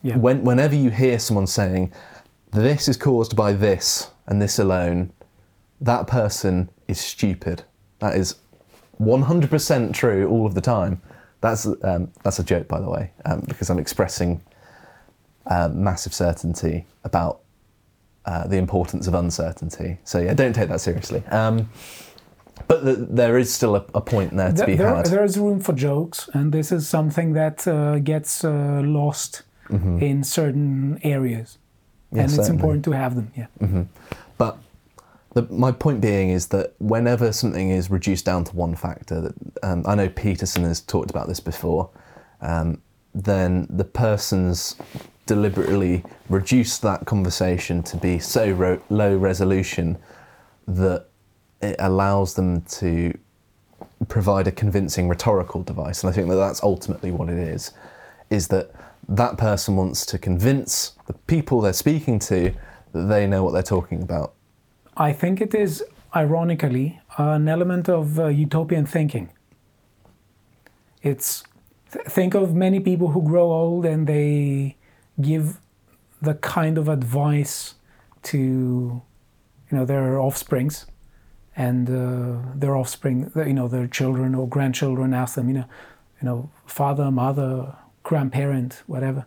Yeah. 0.02 0.18
When, 0.18 0.44
whenever 0.44 0.76
you 0.76 0.90
hear 0.90 1.18
someone 1.18 1.48
saying, 1.48 1.94
this 2.52 2.88
is 2.88 2.98
caused 2.98 3.36
by 3.36 3.54
this 3.54 4.12
and 4.28 4.42
this 4.42 4.60
alone, 4.60 5.14
that 5.80 6.08
person 6.08 6.70
is 6.88 7.00
stupid. 7.00 7.64
That 8.00 8.16
is 8.16 8.36
100% 9.00 9.94
true 9.94 10.28
all 10.28 10.46
of 10.46 10.54
the 10.54 10.62
time. 10.62 11.02
That's 11.42 11.66
um, 11.66 12.12
that's 12.24 12.40
a 12.40 12.44
joke, 12.44 12.68
by 12.70 12.80
the 12.80 12.90
way, 12.90 13.12
um, 13.26 13.44
because 13.48 13.70
I'm 13.70 13.80
expressing 13.80 14.42
uh, 15.46 15.70
massive 15.74 16.14
certainty 16.14 16.86
about 17.04 17.42
uh, 18.26 18.48
the 18.48 18.58
importance 18.58 19.08
of 19.08 19.14
uncertainty. 19.14 19.98
So 20.04 20.20
yeah, 20.20 20.34
don't 20.34 20.54
take 20.54 20.70
that 20.70 20.82
seriously. 20.82 21.24
Um, 21.32 21.70
but 22.68 22.86
the, 22.86 22.94
there 22.96 23.38
is 23.38 23.54
still 23.54 23.76
a, 23.76 23.86
a 23.94 24.02
point 24.02 24.36
there 24.38 24.50
to 24.50 24.56
There- 24.56 24.66
be 24.68 24.76
there- 24.76 24.96
had. 24.96 25.06
There 25.08 25.24
is 25.24 25.38
room 25.38 25.60
for 25.60 25.74
jokes, 25.74 26.30
and 26.34 26.52
this 26.54 26.72
is 26.72 26.88
something 26.88 27.34
that 27.34 27.68
uh, 27.68 28.00
gets 28.00 28.44
uh, 28.44 28.82
lost 28.84 29.44
in 29.70 30.24
certain 30.24 31.00
areas, 31.04 31.58
Mm-hmm. 31.58 32.18
Yeah, 32.18 32.24
and 32.26 32.34
it's 32.40 32.50
important 32.50 32.86
to 32.86 32.92
have 32.92 33.16
them. 33.16 33.32
Yeah. 33.36 33.86
But 34.38 34.58
the, 35.34 35.42
my 35.50 35.72
point 35.72 36.00
being 36.00 36.30
is 36.30 36.48
that 36.50 36.76
whenever 36.78 37.32
something 37.34 37.72
is 37.72 37.90
reduced 37.90 38.24
down 38.24 38.44
to 38.44 38.56
one 38.56 38.76
factor, 38.76 39.20
that 39.22 39.34
um, 39.64 39.84
I 39.88 39.96
know 39.96 40.10
Peterson 40.10 40.64
has 40.66 40.80
talked 40.82 41.10
about 41.10 41.28
this 41.28 41.40
before, 41.40 41.90
um, 42.42 42.82
then 43.16 43.66
the 43.68 43.84
person's 43.86 44.76
deliberately 45.34 46.04
reduced 46.30 46.84
that 46.84 47.06
conversation 47.06 47.82
to 47.82 47.98
be 47.98 48.20
so 48.20 48.52
ro- 48.52 48.82
low 48.90 49.18
resolution 49.18 49.98
that 50.68 51.08
it 51.60 51.76
allows 51.80 52.36
them 52.36 52.62
to 52.62 53.18
provide 54.08 54.46
a 54.48 54.52
convincing 54.52 55.10
rhetorical 55.10 55.64
device. 55.64 56.04
And 56.04 56.12
I 56.12 56.14
think 56.14 56.30
that 56.30 56.36
that's 56.36 56.62
ultimately 56.62 57.10
what 57.10 57.30
it 57.30 57.40
is, 57.40 57.72
is 58.30 58.48
that 58.50 58.72
that 59.10 59.38
person 59.38 59.76
wants 59.76 60.06
to 60.06 60.20
convince 60.20 60.94
the 61.08 61.14
people 61.14 61.62
they're 61.62 61.74
speaking 61.74 62.20
to 62.20 62.54
that 62.92 63.06
they 63.14 63.26
know 63.26 63.44
what 63.44 63.54
they're 63.54 63.64
talking 63.78 64.04
about. 64.04 64.34
I 64.96 65.14
think 65.14 65.42
it 65.42 65.56
is, 65.56 65.84
ironically, 66.16 67.02
an 67.18 67.48
element 67.48 67.90
of 67.90 68.20
uh, 68.20 68.28
utopian 68.28 68.86
thinking. 68.86 69.32
It's 71.02 71.44
th- 71.92 72.06
think 72.06 72.36
of 72.36 72.54
many 72.54 72.80
people 72.80 73.08
who 73.10 73.24
grow 73.24 73.52
old 73.52 73.86
and 73.86 74.06
they 74.06 74.78
give 75.22 75.60
the 76.22 76.36
kind 76.36 76.78
of 76.78 76.88
advice 76.88 77.76
to, 78.24 78.38
you 78.38 79.78
know, 79.78 79.86
their 79.86 80.20
offsprings, 80.20 80.86
and 81.56 81.90
uh, 81.90 82.40
their 82.56 82.76
offspring, 82.76 83.32
you 83.36 83.54
know, 83.54 83.68
their 83.68 83.88
children 83.88 84.34
or 84.34 84.48
grandchildren 84.48 85.14
ask 85.14 85.36
them, 85.36 85.50
you 85.50 85.56
know, 85.56 85.66
you 86.22 86.26
know, 86.26 86.50
father, 86.66 87.12
mother, 87.12 87.76
grandparent, 88.04 88.82
whatever 88.88 89.26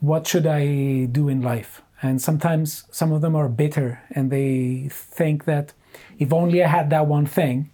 what 0.00 0.26
should 0.26 0.46
I 0.46 1.06
do 1.06 1.28
in 1.28 1.42
life? 1.42 1.82
And 2.00 2.22
sometimes 2.22 2.84
some 2.90 3.12
of 3.12 3.20
them 3.20 3.34
are 3.34 3.48
bitter 3.48 4.00
and 4.10 4.30
they 4.30 4.88
think 4.90 5.44
that 5.46 5.72
if 6.18 6.32
only 6.32 6.62
I 6.62 6.68
had 6.68 6.90
that 6.90 7.06
one 7.06 7.26
thing, 7.26 7.70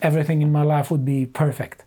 everything 0.00 0.40
in 0.40 0.50
my 0.50 0.62
life 0.62 0.90
would 0.90 1.04
be 1.04 1.26
perfect. 1.26 1.84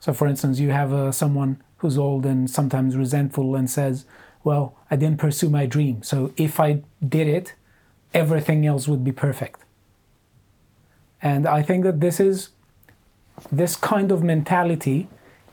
So, 0.00 0.12
for 0.12 0.26
instance, 0.26 0.58
you 0.58 0.70
have 0.70 0.92
uh, 0.92 1.12
someone 1.12 1.62
who's 1.86 1.96
old 1.96 2.26
and 2.26 2.50
sometimes 2.50 2.96
resentful 2.96 3.54
and 3.54 3.70
says, 3.70 4.04
Well, 4.42 4.74
I 4.90 4.96
didn't 4.96 5.18
pursue 5.18 5.48
my 5.48 5.66
dream. 5.66 6.02
So, 6.02 6.32
if 6.36 6.58
I 6.58 6.82
did 7.06 7.28
it, 7.28 7.54
everything 8.12 8.66
else 8.66 8.88
would 8.88 9.04
be 9.04 9.12
perfect. 9.12 9.60
And 11.22 11.46
I 11.46 11.62
think 11.62 11.84
that 11.84 12.00
this 12.00 12.18
is 12.18 12.50
this 13.52 13.76
kind 13.76 14.10
of 14.10 14.22
mentality 14.22 15.08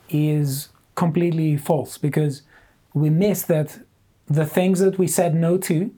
is 0.08 0.70
completely 0.94 1.56
false 1.56 1.98
because 1.98 2.42
we 2.94 3.10
miss 3.10 3.42
that 3.42 3.78
the 4.26 4.46
things 4.46 4.80
that 4.80 4.98
we 4.98 5.06
said 5.06 5.34
no 5.34 5.58
to 5.58 5.92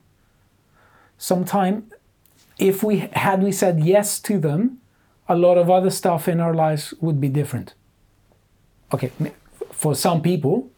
sometime 1.17 1.85
if 2.59 2.83
we 2.83 3.09
had 3.13 3.43
we 3.43 3.53
said 3.53 3.81
yes 3.81 4.19
to 4.19 4.39
them 4.39 4.81
a 5.29 5.37
lot 5.37 5.57
of 5.59 5.71
other 5.71 5.91
stuff 5.91 6.27
in 6.27 6.41
our 6.41 6.55
lives 6.55 6.93
would 7.01 7.21
be 7.21 7.29
different 7.29 7.75
okay 8.93 9.13
for 9.77 9.95
some 9.95 10.21
people 10.23 10.71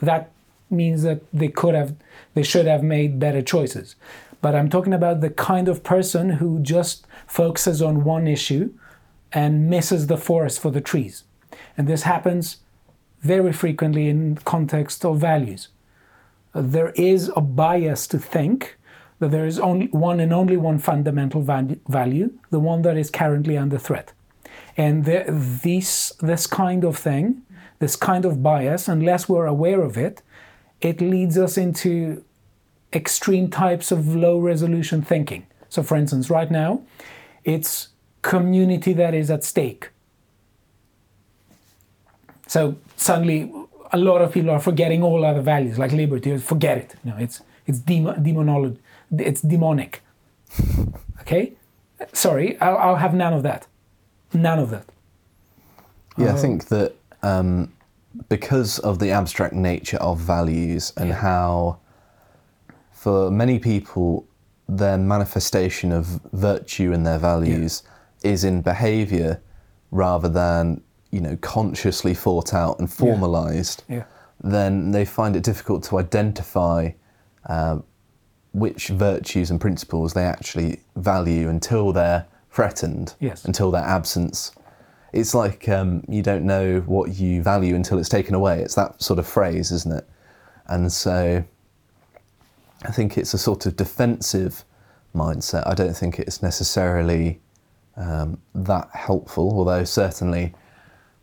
that 0.00 0.30
means 0.70 1.02
that 1.02 1.20
they 1.32 1.48
could 1.48 1.74
have 1.74 1.94
they 2.34 2.42
should 2.42 2.66
have 2.66 2.82
made 2.82 3.18
better 3.18 3.42
choices 3.42 3.96
but 4.40 4.54
i'm 4.54 4.68
talking 4.68 4.94
about 4.94 5.20
the 5.20 5.30
kind 5.30 5.68
of 5.68 5.82
person 5.82 6.30
who 6.30 6.58
just 6.60 7.06
focuses 7.26 7.82
on 7.82 8.04
one 8.04 8.26
issue 8.26 8.72
and 9.32 9.68
misses 9.68 10.06
the 10.06 10.16
forest 10.16 10.60
for 10.60 10.70
the 10.70 10.80
trees 10.80 11.24
and 11.76 11.86
this 11.86 12.02
happens 12.02 12.58
very 13.24 13.52
frequently 13.52 14.08
in 14.08 14.36
context 14.44 15.04
of 15.04 15.18
values. 15.18 15.68
There 16.54 16.90
is 16.90 17.32
a 17.34 17.40
bias 17.40 18.06
to 18.08 18.18
think 18.18 18.76
that 19.18 19.30
there 19.30 19.46
is 19.46 19.58
only 19.58 19.86
one 19.86 20.20
and 20.20 20.32
only 20.32 20.56
one 20.56 20.78
fundamental 20.78 21.42
value, 21.42 22.30
the 22.50 22.60
one 22.60 22.82
that 22.82 22.96
is 22.98 23.10
currently 23.10 23.56
under 23.56 23.78
threat. 23.78 24.12
And 24.76 25.06
the, 25.06 25.24
this, 25.28 26.12
this 26.20 26.46
kind 26.46 26.84
of 26.84 26.98
thing, 26.98 27.42
this 27.78 27.96
kind 27.96 28.24
of 28.24 28.42
bias, 28.42 28.88
unless 28.88 29.28
we're 29.28 29.46
aware 29.46 29.82
of 29.82 29.96
it, 29.96 30.22
it 30.80 31.00
leads 31.00 31.36
us 31.38 31.56
into 31.56 32.24
extreme 32.92 33.50
types 33.50 33.90
of 33.90 34.14
low 34.14 34.38
resolution 34.38 35.02
thinking. 35.02 35.46
So, 35.68 35.82
for 35.82 35.96
instance, 35.96 36.30
right 36.30 36.50
now, 36.50 36.82
it's 37.44 37.88
community 38.22 38.92
that 38.94 39.14
is 39.14 39.30
at 39.30 39.44
stake. 39.44 39.90
So 42.46 42.76
suddenly, 42.96 43.52
a 43.92 43.98
lot 43.98 44.22
of 44.22 44.32
people 44.32 44.50
are 44.50 44.60
forgetting 44.60 45.02
all 45.02 45.24
other 45.24 45.40
values 45.40 45.78
like 45.78 45.92
liberty. 45.92 46.36
Forget 46.38 46.78
it. 46.78 46.94
No, 47.04 47.16
it's 47.18 47.42
it's 47.66 47.78
demon. 47.78 48.78
It's 49.18 49.40
demonic. 49.40 50.02
Okay, 51.20 51.54
sorry, 52.12 52.60
I'll, 52.60 52.76
I'll 52.76 52.96
have 52.96 53.14
none 53.14 53.32
of 53.32 53.42
that. 53.44 53.66
None 54.34 54.58
of 54.58 54.68
that. 54.68 54.84
Yeah, 56.18 56.34
I 56.34 56.36
think 56.36 56.68
that 56.68 56.94
um, 57.24 57.72
because 58.28 58.78
of 58.80 58.98
the 58.98 59.10
abstract 59.10 59.54
nature 59.54 59.96
of 59.96 60.18
values 60.18 60.92
and 60.96 61.12
how, 61.12 61.78
for 62.92 63.30
many 63.30 63.58
people, 63.58 64.26
their 64.68 64.98
manifestation 64.98 65.90
of 65.90 66.06
virtue 66.32 66.92
and 66.92 67.06
their 67.06 67.18
values 67.18 67.82
is 68.22 68.44
in 68.44 68.62
behavior 68.62 69.40
rather 69.90 70.28
than 70.28 70.80
you 71.10 71.20
know 71.20 71.36
consciously 71.40 72.14
thought 72.14 72.54
out 72.54 72.78
and 72.78 72.92
formalized. 72.92 73.82
Yeah. 73.88 74.04
Then 74.42 74.90
they 74.90 75.04
find 75.04 75.36
it 75.36 75.42
difficult 75.42 75.82
to 75.84 75.98
identify 75.98 76.90
uh, 77.48 77.78
which 78.52 78.88
virtues 78.88 79.50
and 79.50 79.60
principles 79.60 80.12
they 80.12 80.24
actually 80.24 80.80
value 80.96 81.48
until 81.48 81.92
they're 81.92 82.26
threatened, 82.50 83.14
Yes. 83.20 83.44
until 83.44 83.70
their 83.70 83.82
absence. 83.82 84.52
It's 85.14 85.32
like 85.32 85.68
um, 85.68 86.02
you 86.08 86.22
don't 86.22 86.44
know 86.44 86.80
what 86.80 87.14
you 87.14 87.40
value 87.40 87.76
until 87.76 88.00
it's 88.00 88.08
taken 88.08 88.34
away. 88.34 88.60
It's 88.60 88.74
that 88.74 89.00
sort 89.00 89.20
of 89.20 89.26
phrase, 89.28 89.70
isn't 89.70 89.92
it? 89.92 90.08
And 90.66 90.90
so 90.92 91.44
I 92.82 92.90
think 92.90 93.16
it's 93.16 93.32
a 93.32 93.38
sort 93.38 93.64
of 93.66 93.76
defensive 93.76 94.64
mindset. 95.14 95.68
I 95.68 95.74
don't 95.74 95.94
think 95.96 96.18
it's 96.18 96.42
necessarily 96.42 97.40
um, 97.96 98.40
that 98.56 98.88
helpful, 98.92 99.52
although 99.56 99.84
certainly 99.84 100.52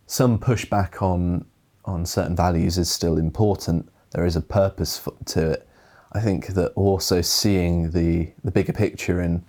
some 0.08 0.40
pushback 0.40 1.02
on 1.02 1.46
on 1.84 2.06
certain 2.06 2.36
values 2.36 2.78
is 2.78 2.90
still 2.90 3.18
important. 3.18 3.90
There 4.12 4.26
is 4.26 4.38
a 4.38 4.42
purpose 4.42 5.06
f- 5.06 5.14
to 5.34 5.52
it. 5.52 5.68
I 6.14 6.22
think 6.22 6.48
that 6.48 6.72
also 6.76 7.20
seeing 7.20 7.92
the 7.92 8.32
the 8.42 8.52
bigger 8.52 8.74
picture 8.74 9.20
and 9.20 9.44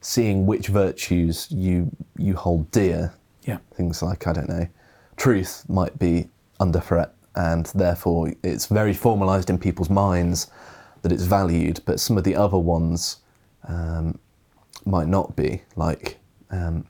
seeing 0.00 0.46
which 0.46 0.68
virtues 0.68 1.50
you 1.50 1.90
you 2.16 2.36
hold 2.36 2.70
dear. 2.70 3.14
Yeah. 3.42 3.58
Things 3.74 4.02
like 4.02 4.26
I 4.26 4.32
don't 4.32 4.48
know, 4.48 4.68
truth 5.16 5.64
might 5.68 5.98
be 5.98 6.28
under 6.58 6.80
threat, 6.80 7.14
and 7.34 7.66
therefore 7.74 8.32
it's 8.42 8.66
very 8.66 8.94
formalized 8.94 9.50
in 9.50 9.58
people's 9.58 9.90
minds 9.90 10.50
that 11.02 11.12
it's 11.12 11.24
valued. 11.24 11.80
But 11.84 12.00
some 12.00 12.18
of 12.18 12.24
the 12.24 12.36
other 12.36 12.58
ones 12.58 13.18
um, 13.66 14.18
might 14.84 15.08
not 15.08 15.36
be. 15.36 15.62
Like 15.76 16.18
um, 16.50 16.86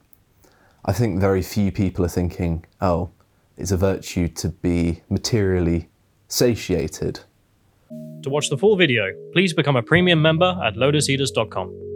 I 0.84 0.92
think 0.92 1.20
very 1.20 1.42
few 1.42 1.70
people 1.70 2.04
are 2.04 2.08
thinking, 2.08 2.64
oh, 2.80 3.10
it's 3.56 3.70
a 3.70 3.76
virtue 3.76 4.28
to 4.28 4.48
be 4.48 5.02
materially 5.08 5.88
satiated. 6.28 7.20
To 8.22 8.30
watch 8.30 8.50
the 8.50 8.56
full 8.56 8.76
video, 8.76 9.12
please 9.32 9.52
become 9.52 9.76
a 9.76 9.82
premium 9.82 10.22
member 10.22 10.58
at 10.64 10.74
lotuseaters.com. 10.74 11.89